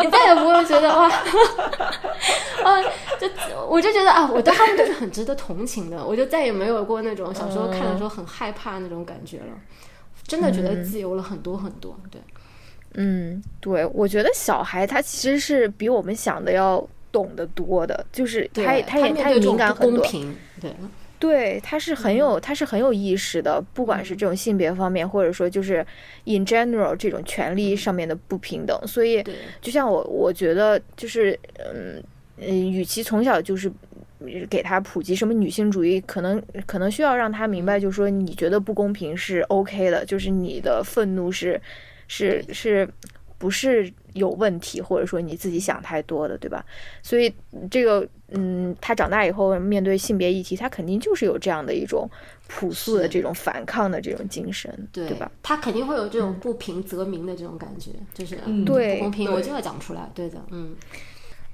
[0.03, 1.07] 你再也不会觉得哇，
[2.65, 2.83] 啊，
[3.21, 3.29] 就
[3.69, 6.03] 我就觉得啊，我对他们都是很值得同情的。
[6.05, 9.53] 我就再也没有过那种小时候看的时候很害怕那种感觉了，
[10.27, 11.95] 真的觉得自由了很多很多。
[12.11, 12.21] 对，
[12.95, 16.85] 嗯，对，我觉得小孩他其实是比我们想的要。
[17.15, 20.05] 懂得多的，就是他，他也他也敏感很多，
[20.61, 20.75] 对，
[21.21, 25.87] 对，他是很有，他是很有意识的，不管是这种性别方面，或者说就是
[26.25, 29.23] in general 这种权利上面的不平等，所以，
[29.61, 32.03] 就像我，我觉得就是，嗯
[32.39, 33.71] 嗯，与其从小就是
[34.51, 41.61] 给他普及什么女性主义，可能可能需要让他明白，就是说你觉得不公平是 OK 的，就是你的愤怒是
[42.09, 42.89] 是是。
[43.37, 46.65] 不是有问题，或者说你自己想太多的，对吧？
[47.03, 47.33] 所以
[47.71, 52.09] 这个，嗯，他长大以后面对性别议题，他肯定就是有这样的一种
[52.49, 55.31] 朴素的这种反抗的这种精神，对吧？
[55.43, 60.75] 他肯定会有这种不平则鸣的这种感觉，就是对不公平，我就要讲出来，对的，嗯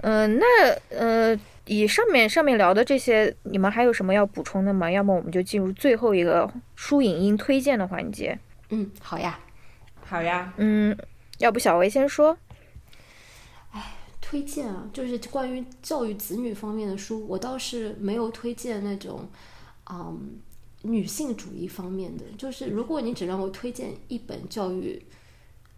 [0.03, 0.47] 嗯，那
[0.91, 4.91] 呃，以上面上面聊的这些，你们还有什么要补充的吗？
[4.91, 8.39] 要么我们就进入最后一个书影音推荐的环节。
[8.69, 9.39] 嗯，好呀，
[10.05, 10.95] 好呀，嗯。
[11.39, 12.50] 要不小薇先说，哎，
[14.31, 19.29] 推荐啊，就是关于教育子女方面的书，我倒是没有推荐那种，
[19.91, 20.39] 嗯，
[20.83, 22.25] 女性主义方面的。
[22.39, 25.05] 就是如果你只让我推荐一本教育，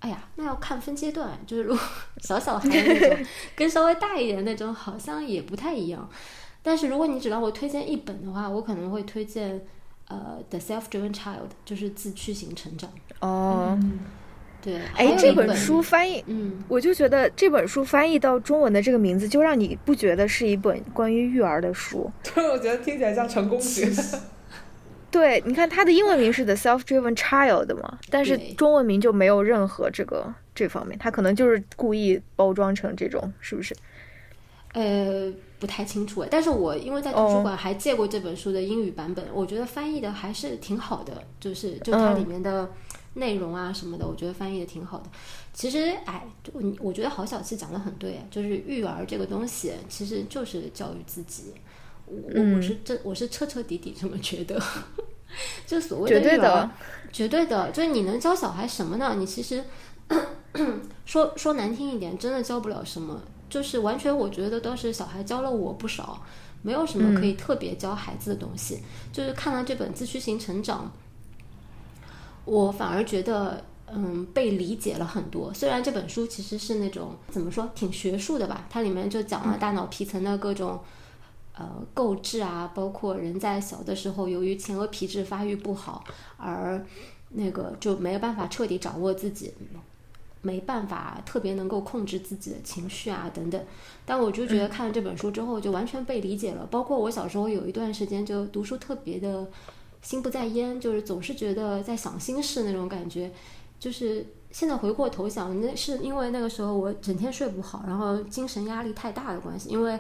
[0.00, 1.40] 哎呀，那要看分阶段。
[1.46, 1.82] 就是如果
[2.20, 3.26] 小小孩那种，
[3.56, 6.06] 跟稍微大一点那种，好像也不太一样。
[6.62, 9.64] 但是如果你只让我推荐一本的话，我可能会推荐
[10.08, 12.90] 呃，《The Self-Driven Child》，就是自驱型成长。
[13.20, 13.80] 哦。
[14.62, 22.08] 对，哎，这本书翻译，嗯，我就觉得这本书翻译到中文的这个名字，就让你不觉得是一本关于育儿的书。
[22.22, 23.90] 对，我觉得听起来像成功学。
[25.10, 33.74] 对，你看它的英文名是 The Self-Driven Child 嘛，但是中文名就没有任何这个这方面，它可能就是故意包装成这种，是不是？
[34.74, 42.70] 呃，不太清楚哎，但是我因为在图书馆还借过这本书的英语版本，我觉得翻译的还是挺好的，就是就它里面的。
[43.14, 45.04] 内容啊什么的，我觉得翻译的挺好的。
[45.52, 51.52] 其实，哎，我我觉得郝小七讲的很对，就是育儿这个东西其实就是教育自己。
[52.06, 54.60] 我我是这我是彻彻底底这么觉得。
[55.66, 56.70] 就所谓的育儿，
[57.10, 59.14] 绝对的，就是你能教小孩什么呢？
[59.18, 59.64] 你其实
[61.06, 63.22] 说说难听一点，真的教不了什么。
[63.48, 66.22] 就是完全，我觉得都是小孩教了我不少，
[66.62, 68.80] 没有什么可以特别教孩子的东西。
[69.12, 70.90] 就是看了这本自驱型成长。
[72.44, 75.54] 我反而觉得，嗯，被理解了很多。
[75.54, 80.80] 虽然这本书其实是那种怎么说，挺学术的吧，它里面就讲了大脑皮层的各种
[81.56, 86.02] 呃构置啊，包括人在小的时候由于前额皮质发育不好，
[86.36, 86.84] 而
[87.28, 89.54] 那个就没有办法彻底掌握自己，
[90.40, 93.64] 没办法特别能够控制自己的情绪啊等等。
[94.04, 96.66] 但我就觉得看了这本书之后，就完全被理解了。
[96.68, 99.46] 包括我小时候有一段时间就读书特别的。
[100.02, 103.32] 心不在焉，就是总是觉得在想心事那种感觉，
[103.78, 109.70] 就是现在回过头想，那是因为那个时候我整天睡不好，然后精神压力太大的关系。
[109.70, 109.98] 因为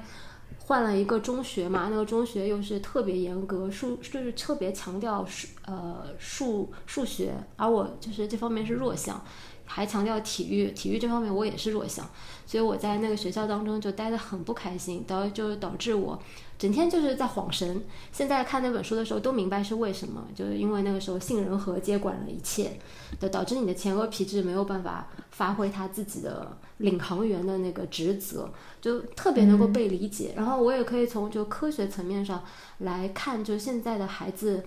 [0.64, 9.24] 换了一个中学嘛，那个中学又是特别严格，数就是特别强调数呃数数学，而我就是这方面是弱项，
[9.64, 12.08] 还强调体育，体育这方面我也是弱项，
[12.46, 16.20] 所以我在那个学校当中就待得很不开心，导就导致我
[16.58, 17.82] 整天就是在晃神。
[18.12, 22.78] 现在看那本书的时候都明白是为什么，就是因为那个时候杏仁核接管了一切，
[23.20, 30.34] 就导致你的前额皮质没有办法发挥他自己的领航员的那个职责，就特别能够被理解。
[30.36, 32.44] 然后我也可以从就科学层面上
[32.78, 34.64] 来看，就现在的孩子，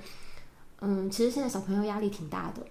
[0.82, 2.62] 嗯，其实现在小朋友压力挺大的。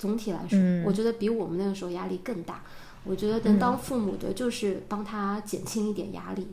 [0.00, 2.64] 总体来说，我觉得比我们那个时候压力更大。
[3.04, 6.48] 我觉得能当父母的，就是帮他减轻一点压力，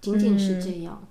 [0.00, 1.06] 仅仅是这样。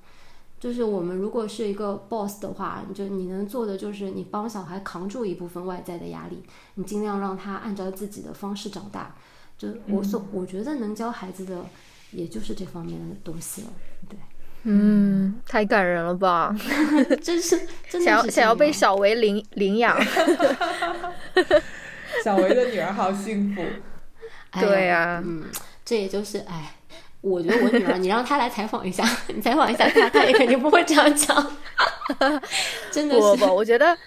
[0.59, 6.43] 就是我们如果是一个 boss 的话，就你能做的就是你帮小孩扛住一部分外在的压力，
[6.75, 9.15] 你尽量让他按照自己的方式长大。
[9.57, 11.63] 就我所我觉得能教孩子的，
[12.11, 13.67] 也就是这方面的东西了。
[14.09, 14.17] 对，
[14.63, 16.55] 嗯，太感人了吧！
[17.21, 17.59] 真是，
[17.89, 19.97] 真想要想要被小维领领养。
[22.23, 23.63] 小维的女儿好幸福，
[24.59, 25.45] 对呀，嗯，
[25.83, 26.75] 这也就是哎，
[27.21, 31.51] 我觉得我女儿，你让她来采访一下， 你采访一下她，她也肯定不会这样讲，
[32.91, 33.97] 真的不不，我觉得，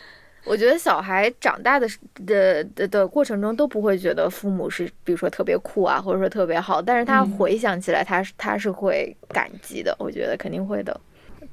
[0.44, 1.88] 我觉得小孩长大的
[2.26, 10.98] 的的的过程中都不会觉得父母是，比如说特别酷啊，或者说特别好，但是他回想起来，他他是会感激的，我觉得肯定会的。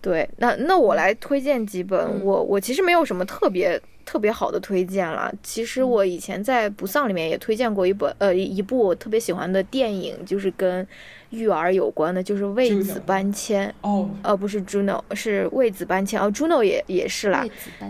[0.01, 5.31] 对，那那我来推荐几本，我我其实没有什么特别特别好的推荐了。
[5.43, 10.85] 其实我以前在不丧里面也推荐过一本，呃，一部我特别喜欢的电影，就是跟
[11.29, 13.71] 育儿有关的，就是为子搬迁。
[13.81, 16.19] 哦，呃，不是 Juno，是为子搬迁。
[16.19, 17.45] 哦，Juno 也也是啦。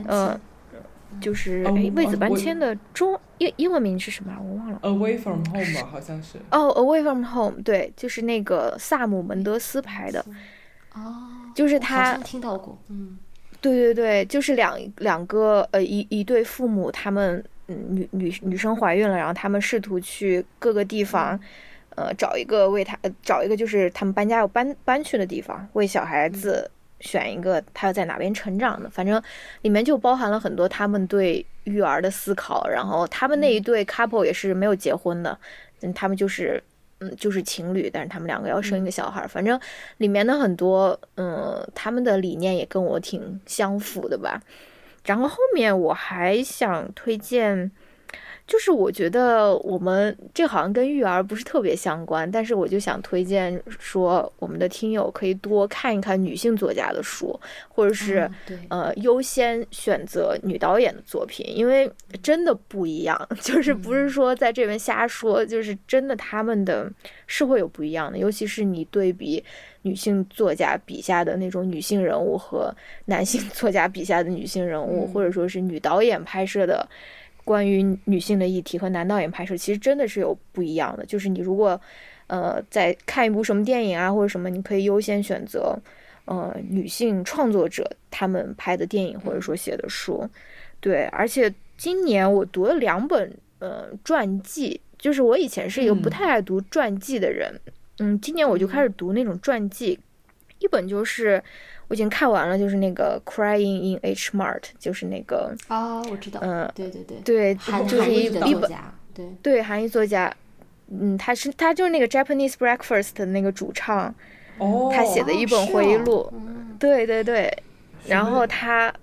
[0.06, 0.38] 呃，
[1.20, 4.32] 就是哎，为子搬迁的中英英文名是什么？
[4.40, 4.80] 我忘了。
[4.84, 6.38] Away from Home 吧，好像是。
[6.52, 10.24] 哦，Away from Home，对，就是那个萨姆门德斯拍的。
[10.94, 13.18] 哦，就是他听到过，嗯，
[13.62, 21.40] 对对对，就是两两个呃一一对父母，他们嗯女女女生怀孕了，然后他们试图去各个地方，
[21.96, 26.70] 呃找一个为他找一个就是他们搬家要搬搬去的地方，为小孩子
[27.02, 29.22] 选一个他要在哪边成长的，反正
[29.64, 35.38] 里面就包含了很多他们对育儿的思考，然后他们那一对 couple 也是没有结婚的，
[35.82, 36.64] 嗯，他们就是。
[37.04, 39.60] 嗯，就是情侣，但是他们两个要生一个小孩，反正
[39.98, 44.40] 里面的很多，嗯，他们的理念也跟我挺相符的吧。
[45.06, 47.72] 然后后面我还想推荐。
[48.52, 58.30] 就是我觉得我们这好像跟育儿不是特别相关，但是我就想推荐说，我们的听友可以多看一看女性作家的书，或者是
[58.68, 61.90] 呃优先选择女导演的作品，因为
[62.22, 66.92] 真的不一样， 就是不是说在这边瞎说，就是真的他们的
[67.28, 69.42] 是会有不一样的，尤其是你对比
[69.84, 72.76] 女性作家笔下的那种女性人物和
[73.06, 76.86] 男性作家笔下的女性人物，或者说是女导演拍摄的。
[77.44, 81.06] 关于女性的议题和男导演拍摄，其实真的是有不一样的。
[81.06, 81.80] 就是你如果，
[82.28, 85.78] 呃，在看一部什么电影啊，或者什么，你可以优先选择，
[86.26, 90.30] 呃，女性创作者他们拍的电影或者说写的书。
[90.80, 97.54] 对，而且今年我读了两本呃传记，就是我以前是一个不太爱读传记的人，
[98.00, 100.00] 嗯，今年我就开始读那种传记，
[100.60, 101.44] 一本就是。
[101.92, 107.56] 我已经看完了，就是那个《Crying in H Mart》，就是那个哦，我知道，嗯，对对对，对，
[107.86, 108.72] 就是一一本，
[109.14, 109.26] 对。
[109.44, 110.34] 对，韩裔作家，
[110.88, 114.16] 嗯，他是他就是那个 Japanese Breakfast 的那个主唱，
[114.58, 116.32] 哦，他写的一本回忆录，
[116.80, 117.52] 对对对，
[118.08, 118.90] 然后他《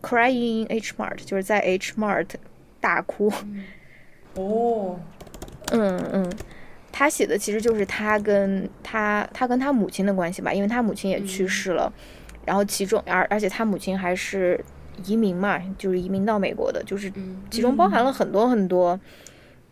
[0.00, 2.28] Crying in H Mart》就是在 H Mart
[2.80, 3.30] 大哭，
[4.36, 4.98] 哦，
[5.72, 6.32] 嗯嗯。
[6.96, 11.92] 他写的其实就是他跟他他跟他母亲的关系吧，因为他母亲也去世了，
[12.46, 14.62] 然后其中而而且他母亲还是
[15.06, 17.12] 移民嘛，就是移民到美国的，就是
[17.50, 18.98] 其中包含了很多很多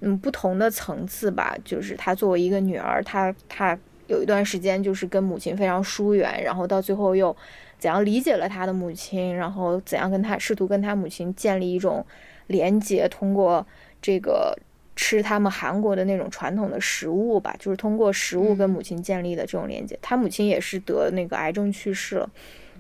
[0.01, 1.57] 嗯不同的层次吧。
[1.65, 7.37] 就是他作为一个女儿，他他有一段时间就是跟母亲非常疏远，然后到最后又
[7.79, 12.05] 怎样理解了他的母亲，然后怎样跟他试图跟他母亲建立一种
[12.47, 13.67] 连接，通过
[14.01, 14.57] 这个。
[14.95, 19.99] 吃他们韩国的那种传统的食物吧，就是通过食物跟母亲建立的这种连接。
[20.03, 22.31] 他母亲也是得那个癌症去世了。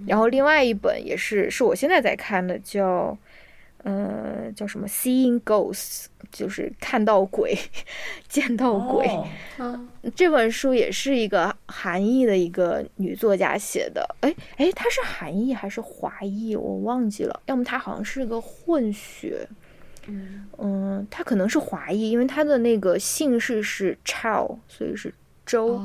[0.07, 3.16] 然后另外一本也是是我现在在看的，叫
[3.85, 7.57] 呃叫什么《Seeing Ghosts》，就是看到鬼、
[8.29, 9.09] 见到鬼。
[10.15, 14.16] 这本书也是一个韩裔的一个女作家写的。
[14.20, 16.55] 哎哎，她是韩裔还是华裔？
[16.57, 17.43] 我忘记了。
[17.47, 19.49] 要么她好像是个混血。
[20.59, 25.15] 嗯她可能是华裔，因为她的那个姓氏是 Chow，所以是
[25.47, 25.81] 周，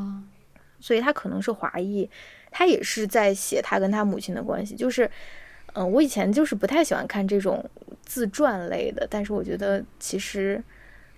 [0.79, 2.09] 所以她可能是华裔。
[2.51, 4.75] 他也是在写他跟他母亲的关系。
[4.75, 5.09] 就是，
[5.73, 7.63] 嗯，我以前就是不太喜欢看这种
[8.03, 10.63] 自传类的，但是我觉得其实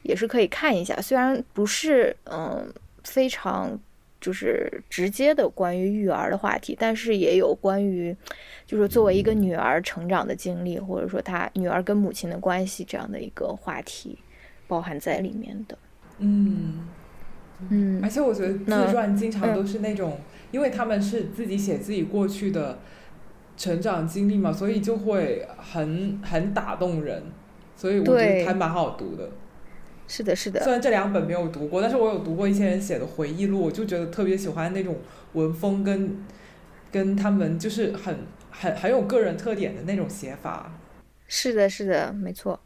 [0.04, 1.00] 也是可以看一下。
[1.02, 2.72] 虽然不是嗯
[3.04, 3.80] 非常
[4.22, 8.16] 就是直接的关于育儿的话题，但是也有关于
[8.66, 14.18] 就是作为一个女儿成长的经历，或者说她女儿跟母亲的关系这样的一个话题
[14.68, 15.78] 包含在里面的。
[16.18, 16.90] 嗯
[17.70, 20.20] 嗯而且我觉得自传经常都是那种，
[20.52, 22.80] 因为他们是自己写自己过去的
[23.58, 27.24] 成长经历嘛，所以就会很很打动人，
[27.76, 29.30] 所以我觉得还蛮好读的。
[30.08, 34.98] 是的，是的虽，然这两本没有读过，但是我有读过一些人写的回忆录，我就觉得特别喜欢那种
[35.34, 36.26] 文风跟
[36.92, 38.18] 跟他们就是很
[38.50, 40.74] 很很有个人特点的那种写法。
[41.28, 42.60] 是的，是的，没错。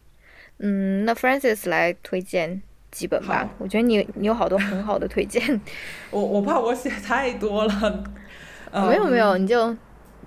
[0.59, 2.61] 嗯，那 Francis 来推荐
[2.93, 3.49] 几本吧。
[3.57, 5.59] 我觉得你你有好多很好的推荐。
[6.11, 8.03] 我我怕我写太多了。
[8.71, 9.75] 嗯没有没有，你就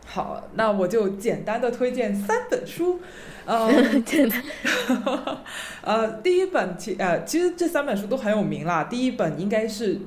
[0.06, 3.00] 好，那我就简单的推荐三本书。
[3.44, 3.68] 嗯，
[4.04, 4.42] 简单
[5.82, 8.84] 呃，第一本其呃，其实这三本书都很有名啦。
[8.84, 10.00] 第一本应该是，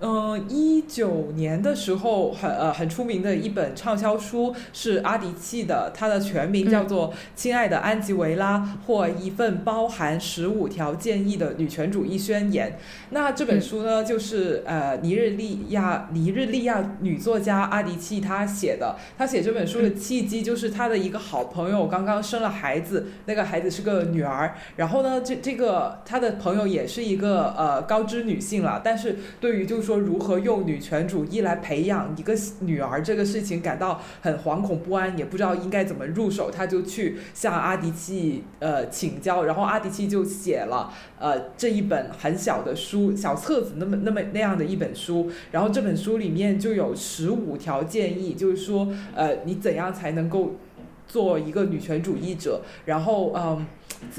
[0.00, 12.78] 嗯，一九年的时候很呃很出名的一本畅销书，是阿迪契的，它的全名叫做《亲爱的安吉维拉》或一份包含十五条建议的女权主义宣言。
[13.10, 18.96] 那这本书呢，就是呃尼日利亚尼日利亚女作家阿迪契她写的。
[19.16, 24.54] 她写这本书的契机就是她的一个好朋友刚刚生了孩子，那个孩子是个女儿。
[24.76, 50.56] 然后呢，这这个她的朋友也是一个呃高知女性了，但是对于就是说如何用女权主义来培养一个女儿这个事情感到很惶恐不安，也不知道应该怎么入手，他就去向阿迪契呃请教，然后阿迪契就写了呃这一本很小的书，小册子那么那么那样的一本书，然后这本书里面就有十五条建议，就是说呃你怎样才能够
[51.06, 53.66] 做一个女权主义者，然后嗯。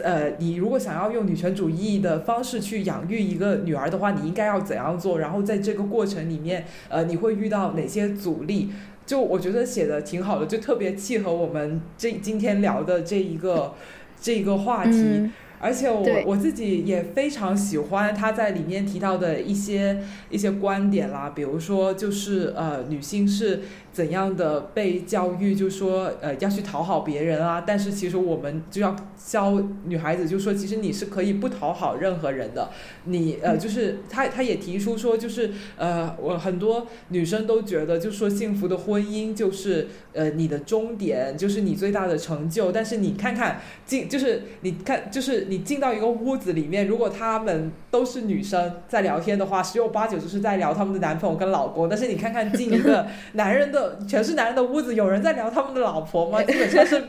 [0.04, 5.20] 呃，你如果想要用女权主义的方式去养育一个女儿的话，你应该要怎样做？
[5.20, 8.72] 然后在这个过程里面，呃，你会遇到哪些阻力？
[9.06, 13.76] 就我觉得写的挺好的，就特别契合我们这今天聊的这一个
[14.20, 14.98] 这一个话题。
[14.98, 23.62] 嗯而且我我自己也非常喜欢他在里面提到的一些一些观点啦，比如说就是呃女性是
[23.98, 32.70] 怎样的被教育，就说呃要去讨好别人啊，但是其实我们就要教女孩子，就说其实你是可以不讨好任何人的，
[33.06, 51.90] 你呃就是他他也提出说就是呃我很多女生都觉得就说幸福的婚姻就是呃你的终点，就是你最大的成就，但是你看看进就是你看就是你进到一个屋子里面，如果他们都是女生在聊天的话，十有八九就是在聊他们的男朋友跟老公。
[51.90, 56.42] 但是你看看进一个 男人的全是男人的屋子，有人在聊他们的老婆吗？
[56.46, 57.04] 基本上是。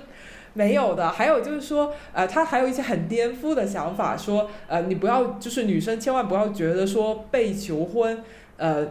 [0.54, 8.24] 没有的，还有就是说，呃，他还有一些很颠覆的想法，说，呃，你不要，就是女生千万不要觉得说被求婚，
[8.56, 8.88] 呃，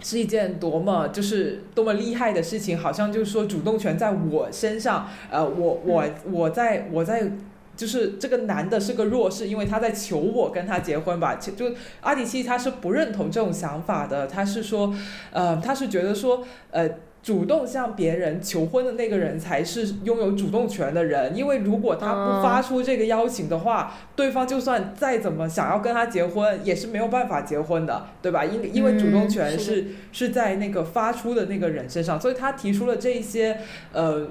[0.00, 7.32] 是一件多么就是多么厉害的事情，好像就是说主动权在我身上，呃，我我我在我在。
[7.76, 11.34] 就是这个男的是个弱势，因为他在求我跟他结婚吧。
[11.34, 14.94] 就就阿迪契他是不认同这种想法的，他是说，
[15.32, 16.88] 呃，他是觉得说，呃，
[17.22, 28.44] 主动向别人求婚的那个人才是拥有主动权的人，因为如果他不发出这个邀请的话，对方就算再怎么想要跟他结婚，也是没有办法结婚的，对吧？
[28.44, 33.58] 因因为主动权是是在那个发出的那个人身上，所以他提出了这一些
[33.92, 34.28] 呃。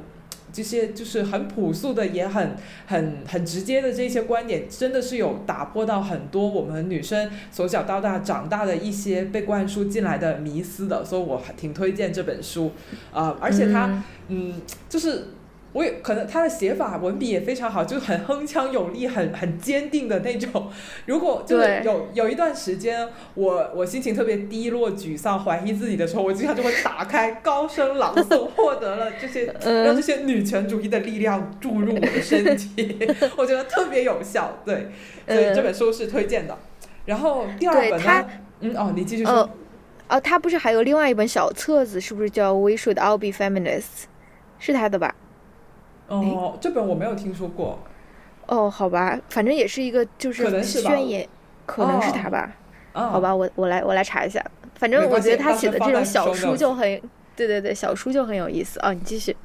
[0.54, 2.56] 这些就是很朴素的，也很
[2.86, 12.72] 很很直接的这些观点，真的是有打破到很多我们女生从小到大长大的一些被灌输进来的迷思的，所以我还挺推荐这本书，
[13.12, 14.04] 啊、而且它嗯。
[14.30, 14.54] 嗯，
[14.88, 15.26] 就是
[15.74, 20.72] 我也可能他的写法文笔也非常好，就是很铿锵有力、很很坚定的那种。
[21.08, 32.98] 如果 就是有有一段时间，我我心情特别低落、沮丧、怀疑自己的时候，我经常就会打开高声朗诵，获得了这些 嗯让这些女权主义的力量注入我的身体，
[33.36, 34.60] 我觉得特别有效。
[34.64, 34.88] 对，
[35.28, 36.58] 所以嗯这本书是推荐的。
[37.06, 38.28] 然后第二本呢？
[38.62, 39.34] 嗯，哦，你继续说。
[39.34, 39.50] 呃，
[40.10, 43.82] 哦，他不是还有另外一本小册子，是不是叫《We Should All Be Feminists》？
[44.60, 45.14] 是他的吧？
[46.22, 47.80] 哦，这本我没有听说过。
[48.48, 51.28] 哦，好吧，反正也是一个就是宣言，
[51.66, 52.52] 可能是他吧？
[52.92, 54.44] 啊，好吧，我我来我来查一下。
[54.76, 57.02] 反正我觉得他写的这种小书就很，
[57.36, 58.92] 对对对，小书就很有意思啊。
[58.92, 59.36] 你继续。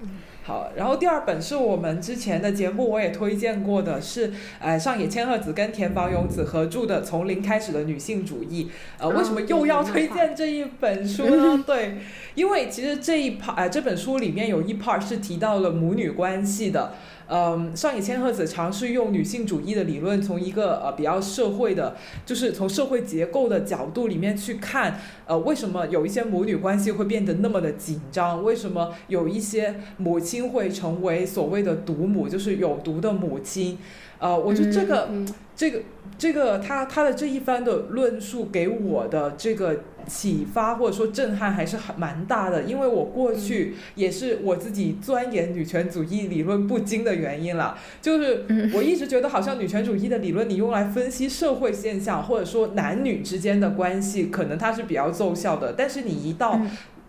[0.48, 8.64] 好，然后第二本是我们之前的节目我也推荐过的，是呃上野千鹤子跟田保勇子合著的《从零开始的女性主义》。
[8.98, 11.62] 呃，为什么又要推荐这一本书呢？
[11.68, 11.98] 对，
[12.34, 16.94] 因为其实这一 part 呃这本书里面有一 part 是提到了母女关系的。
[17.28, 21.94] 嗯，上野千鹤子尝试用女性主义的理论，从一个呃比较社会的，
[22.24, 28.42] 就是从社会结构的角度里面去看，呃，为什么有一些母女关系会变得那么的紧张？
[28.42, 33.78] 为什么有一些母亲会成为所谓的毒母，就是有毒的母亲？
[34.18, 35.08] 呃，我觉得这个
[35.54, 35.82] 这个
[36.18, 39.80] 这个他他的这一番的论述给我的这个。
[40.08, 47.76] 启发或者说震撼还是很蛮大的，因为我过去也是我自己钻研女权主义理论不精的原因了。
[48.00, 55.74] 就是我一直觉得好像女权主义的理论，你用来分析社会现象或者说男女之间的关系，可能它是比较奏效的。
[55.76, 56.58] 但是你一到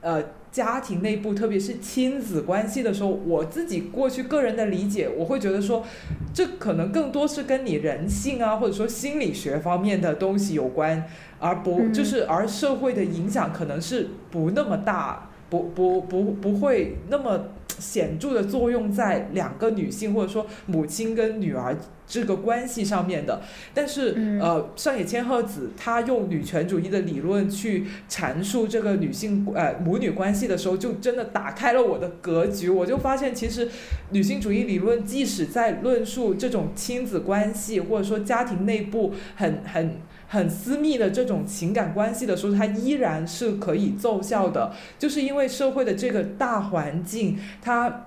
[0.02, 5.86] 呃家庭内部，特别是亲子关系的时候，我自己过去个人的理解，我会觉得说，
[6.34, 11.06] 这可能更多是跟你人性啊，或者说心理学方面的东西有关。
[11.42, 17.46] 而不就是而社会的影响可能是不那么大，不不不不会那么
[17.80, 21.76] 显著的作用在两个女性或者说母亲跟女儿
[22.06, 23.42] 这个关系上面的。
[23.74, 32.70] 但是呃，上野千鹤子她用女权主义的理论去阐述这个女性呃母女关系的时候，就真的打开了我的格局。
[32.70, 33.70] 我就发现其实
[34.12, 39.98] 女性主义理论即使在论述这种亲子关系或者说家庭内部很很。
[40.32, 48.06] 很私密的这种情感关系的时候，它依然是可以奏效的，就是因为社会的这个大环境，它，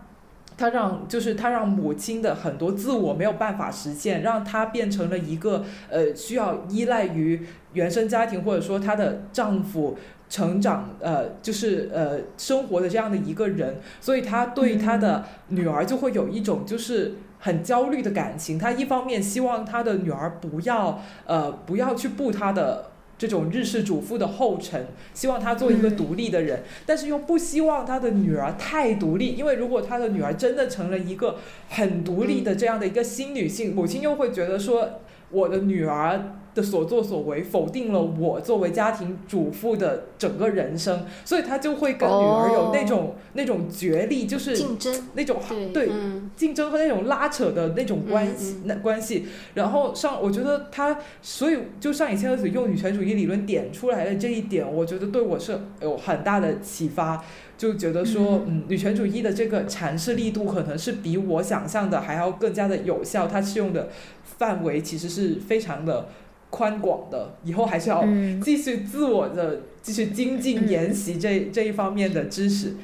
[0.57, 17.17] 他让就是他让母亲的很多自我没有办法实现，让她变成了一个呃需要依赖于原生家庭或者说她的丈夫成长呃就是呃生活的这样的一个人，所以她对她的女儿就会有一种就是。
[17.45, 31.39] 很焦虑的感情，他一方面希望他的女儿不要，呃，不要去步他的这种日式主妇的后尘，希望她做一个独立的人，但是又不希望他的女儿太独立，因为如果他的女儿真的成了一个
[31.69, 35.01] 很独立的这样的一个新女性，母亲又会觉得说，
[35.31, 36.37] 我的女儿。
[36.55, 45.41] 的所作所为否定了我作为家庭主妇的整个人生，所以他就会跟女儿有那种那种角力，就是竞争那种
[45.73, 45.91] 对
[46.37, 49.27] 竞争和那种拉扯的那种关系那关系。
[49.55, 57.25] 然后上，我觉得他所以就上野千鹤子用女权主义理论点出来的这一点，我觉得对我是有很大的启发，
[57.57, 63.89] 就觉得说嗯，女权主义的这个阐释力度可能是比我想象的还要更加的有效，它适用的
[64.23, 66.09] 范围其实是非常的。
[66.53, 68.05] 宽广的，以后还是要
[68.45, 72.75] 继续自我的继续精进研习这这一方面的知识。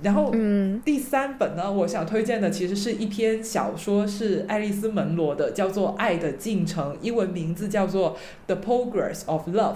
[0.00, 0.32] 然后
[0.84, 9.74] 第三本呢，我想推荐的其实是一篇小说，是爱丽丝门罗的，叫做《爱的进程》，英文名字叫做《The Progress of Love》。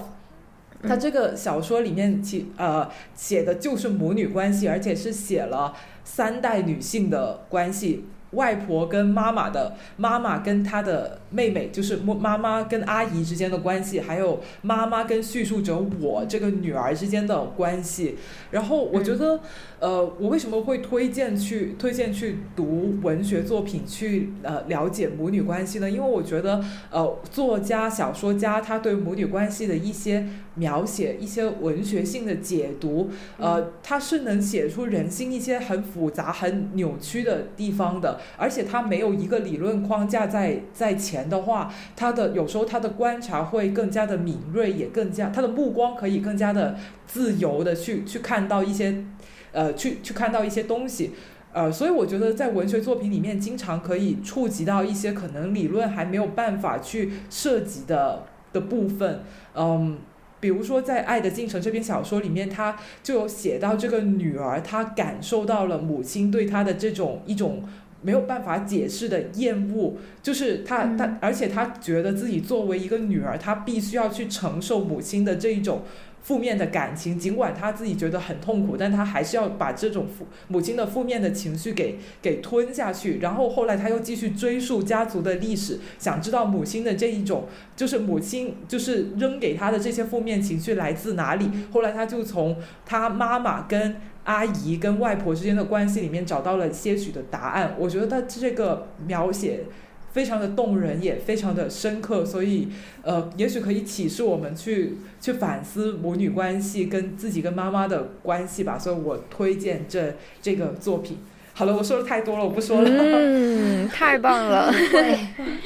[0.85, 5.75] 它这个小说里面其呃写的就是母女关系，而且是写了
[6.05, 8.07] 三代女性的关系。
[8.33, 18.17] 外婆跟妈妈的妈妈跟她的妹妹，就是妈妈跟阿姨之间的关系，还有妈妈跟叙述者我这个女儿之间的关系。
[18.51, 19.41] 然后我觉得，
[19.81, 25.91] 呃，我为什么会推荐去推荐去读文学作品去呃了解母女关系呢？
[25.91, 30.27] 因为我觉得，呃，作家小说家他对母女关系的一些
[30.57, 38.21] 描写，一些文学性的解读，呃，他是能写出人心一些很复杂、很扭曲的地方的。
[38.37, 46.77] 而且他没有一个理论框架在在前的话，他的有时候他的观察会更加的敏锐，也更加他的目光可以更加的
[47.07, 49.05] 自由的去去看到一些，
[49.53, 51.13] 呃，去去看到一些东西，
[51.53, 59.23] 呃，所以我觉得在文学作品里面，经常可以触及到一些可能理论还没有办法去涉及的的部分，
[59.55, 59.99] 嗯。
[60.43, 67.63] 比如说，在《爱的进程》这篇小说里面，他就有写到这个女儿，她感受到了母亲对她的这种一种
[68.03, 75.83] 没有办法解释的厌恶，就是她她，而且她觉得自己作为一个女儿，她必须要去承受母亲的这一种。
[76.23, 83.19] 负面的感情，尽管他自己觉得很痛苦，但他还是要把这种父母亲的负面的情绪给给吞下去。
[83.19, 91.51] 然后后来他又继续追溯家族的历史，想知道母亲的这一种，就是母亲就是扔给他的这些负面情绪来自哪里。
[91.73, 97.75] 后来他就从他妈妈跟阿姨跟外婆之间的关系里面找到了些许的答案。
[97.77, 99.65] 我觉得他这个描写。
[100.13, 102.69] 非常的动人，也非常的深刻，所以，
[103.03, 108.79] 呃，也许可以启示我们去去反思母女关系跟自己跟妈妈的关系吧。
[108.79, 111.19] 所以我推荐这这个作品。
[111.55, 112.91] 好了，我说的太多了，我不说了。
[112.91, 114.73] 嗯， 太棒了。
[114.73, 115.19] 对。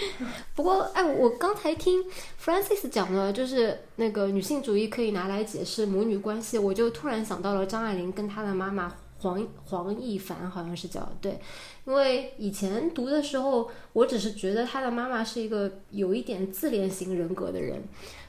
[0.56, 2.02] 不过，哎，我刚才听
[2.43, 11.39] Francis 讲的，就是那个女性主义可以拿来解释母女关系，我就突然想到了张爱玲跟她的妈妈黄黄亦凡，好像是叫对。
[11.87, 17.83] 因为以前读的时候，我只是觉得他的妈妈是一个有一点自恋型人格的人，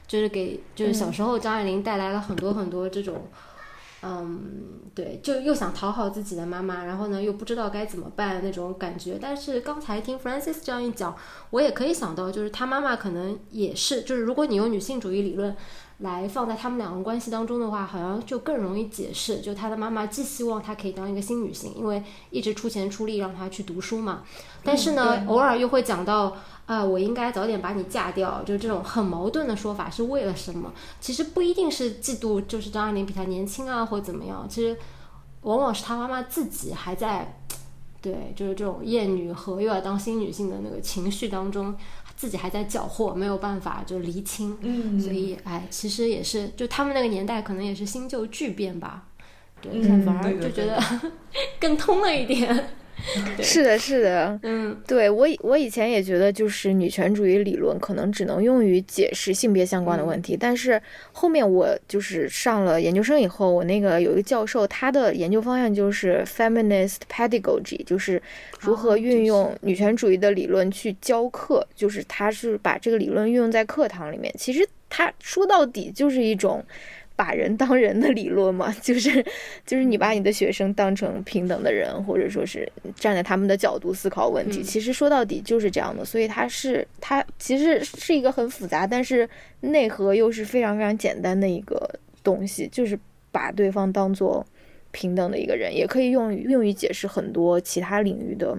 [0.06, 3.24] 就是给就是小时候张爱玲带来了很多很多这种。
[4.00, 9.18] 嗯，对，就又想讨好自己的妈妈，然后呢，又不知道该怎么办那种感觉。
[9.20, 11.16] 但是刚才听 Francis 这样一讲，
[11.50, 15.56] 我也可以想到，就是他妈妈可能也是，就是如果你用女性主义理论。
[15.98, 19.40] 来放在他们两个关系当中的话，好像就更容易解释。
[19.40, 22.00] 就他的妈妈既希望他可以当一个新女性，因为
[22.30, 24.22] 一直出钱出力让他去读书嘛。
[24.62, 30.72] 但是呢，偶尔又会讲到，啊，我应该早点把你嫁掉，就是这种很矛盾的说法是为了什么？
[31.00, 34.46] 其实不一定是嫉妒，就是张爱玲比他年轻啊，或怎么样。
[34.48, 34.78] 其实
[35.42, 37.40] 往往是他妈妈自己还在，
[38.00, 41.74] 对，就是这种厌女和又要当新女性的那个情绪当中。
[42.18, 49.06] 自己还在缴获，没有办法就厘清，嗯，所以哎，其实也是，就他们那个年代可能也是新旧巨变吧，
[49.62, 49.70] 对，
[50.04, 50.82] 反而就觉得
[51.60, 52.70] 更通了一点。
[53.40, 60.80] 是的，是的，嗯，对我我以前也觉得，就是女权主义理论可能只能用于解释性别相关的问题，但是
[61.12, 68.20] 后面我就是上了研究生以后，我那个有一个教授，他的研究方向就是 feminist pedagogy，就是
[68.60, 76.64] 如何运用女权主义的理论去教课，就是他是把这个理论运用在课堂里面，其实他说到底就是一种。
[77.18, 79.20] 把人当人的理论嘛，就是
[79.66, 84.62] 就是你把你的学生当成平等的人，或者说是站在他们的角度思考问题。
[84.62, 89.28] 其实说到底就是这样的，所以它是它其实是一个很复杂，但是
[89.62, 91.90] 内核又是非常非常简单的一个
[92.22, 92.96] 东西，就是
[93.32, 94.46] 把对方当做
[94.92, 98.56] 平等的一个人，也可以用用于解释很多其他领域的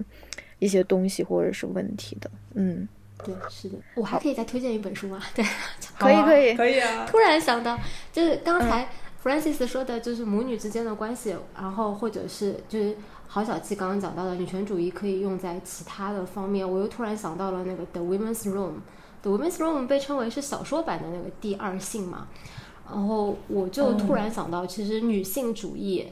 [0.58, 2.86] 一些东西或者是问题的，嗯。
[3.24, 5.20] 对，是的，我还可以再推荐一本书吗？
[5.34, 5.44] 对，
[5.98, 7.06] 可以，可以，可以啊！
[7.08, 7.78] 突然想到，
[8.12, 8.88] 就是刚才
[9.22, 12.96] Francis 说的，就是母女之间的关系，然后或者是就是
[13.28, 22.28] 郝小七刚刚讲到的女权主义可以用在其他的方面，我又突然想到了那个 The Women's Room，The Women's Room 被称为是小说版的那个第二性嘛，
[22.88, 26.06] 然后我就突然想到，其实女性主义，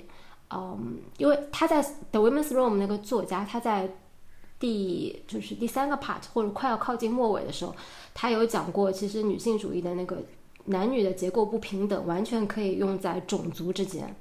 [0.50, 1.82] 嗯，因为他在
[2.12, 3.88] The Women's Room 那个作家他在。
[4.58, 7.74] 第就是第三个 part 或者快要靠近末尾的时候，
[8.12, 10.16] 他有讲过，其实女性主义的那个
[10.64, 14.14] 男女的结构不平等，完全可以用在种族之间。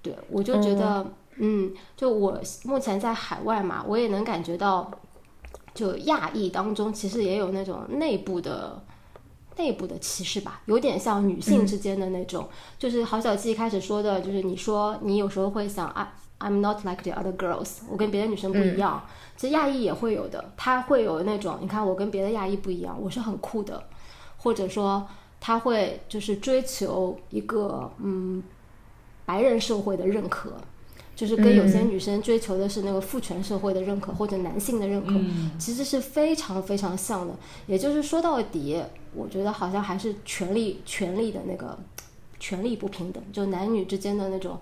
[0.00, 1.06] 对我就觉得，
[1.36, 4.90] 嗯，就我目前在海外嘛，我也能感觉到，
[5.74, 8.82] 就亚裔当中其实也有那种内部的
[9.58, 12.48] 内部的歧视吧，有点像女性之间的那种。
[12.78, 16.16] 就是郝小七一开始说的，就是你说你有时候会想啊。
[16.40, 19.06] I'm not like the other girls，我跟别的女生不一样。
[19.36, 23.84] 其实亚裔也会有的，他会有那种，你看我跟别的亚裔不一样，我是很酷的，
[24.38, 25.06] 或者说
[25.38, 28.42] 他会就是追求一个嗯
[29.26, 30.54] 白人社会的认可，
[31.14, 35.12] 就是跟有些女生追求的是那个父权社会的认可或者男性的认可，
[35.58, 37.34] 其实是非常非常像的。
[37.66, 38.82] 也就是说到底，
[39.14, 41.78] 我觉得好像还是权力权力的那个
[42.38, 44.58] 权力不平等，就男女之间的那种。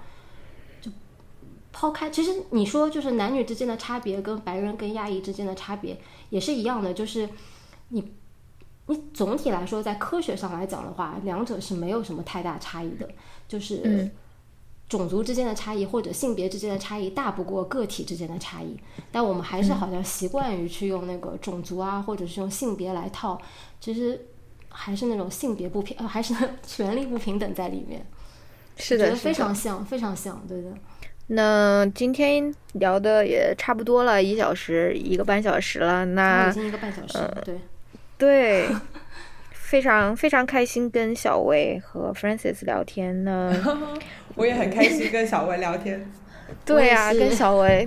[1.79, 5.97] 抛开，其实你说就是男女之间的差别，跟白人跟亚裔之间的差别
[6.29, 7.29] 也是一样的，就是
[7.91, 8.13] 你
[8.87, 13.09] 你总体来说，在科学上来讲的话，两者是没有什么太大差异的，
[13.47, 14.11] 就是
[14.89, 18.77] 种族之间的差异或者性别之间的差异大不过个体之间的差异，
[19.13, 23.41] 但我们还是好像习惯于去用那个种族啊，或者是用性别来套，
[23.81, 24.27] 其实
[24.69, 26.35] 还是那种性别不平，还是
[26.67, 28.05] 权力不平等在里面，
[28.77, 30.73] 是的，非常像，非常像，对的。
[31.31, 36.05] 那今天聊的也差不多了，一小时一个半小时了。
[36.05, 37.59] 那已经一个半小时，对
[38.17, 38.67] 对，
[39.53, 43.55] 非常非常开心跟小薇和 Francis 聊天呢。
[44.37, 46.11] 我也很开心跟小薇聊天。
[46.65, 47.87] 对呀，跟小薇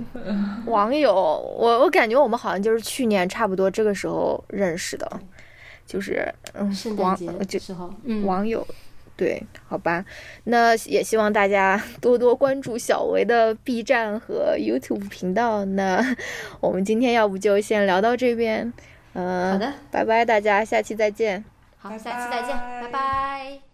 [0.66, 5.20] 网友，我我感觉我们好像就是去年差不多这个时候认识的，
[5.84, 7.92] 就是嗯，圣诞节时候，
[8.22, 8.64] 网友。
[9.22, 10.04] 对，好吧，
[10.44, 15.64] 那也希望大家 多多关注小维的 B 站和 YouTube 频道。
[15.64, 16.04] 那
[16.58, 18.72] 我们今天要不就先聊到这边，
[19.12, 21.44] 嗯，好的，拜拜，大家下期再见。
[21.78, 23.71] 好，下期再见，拜拜。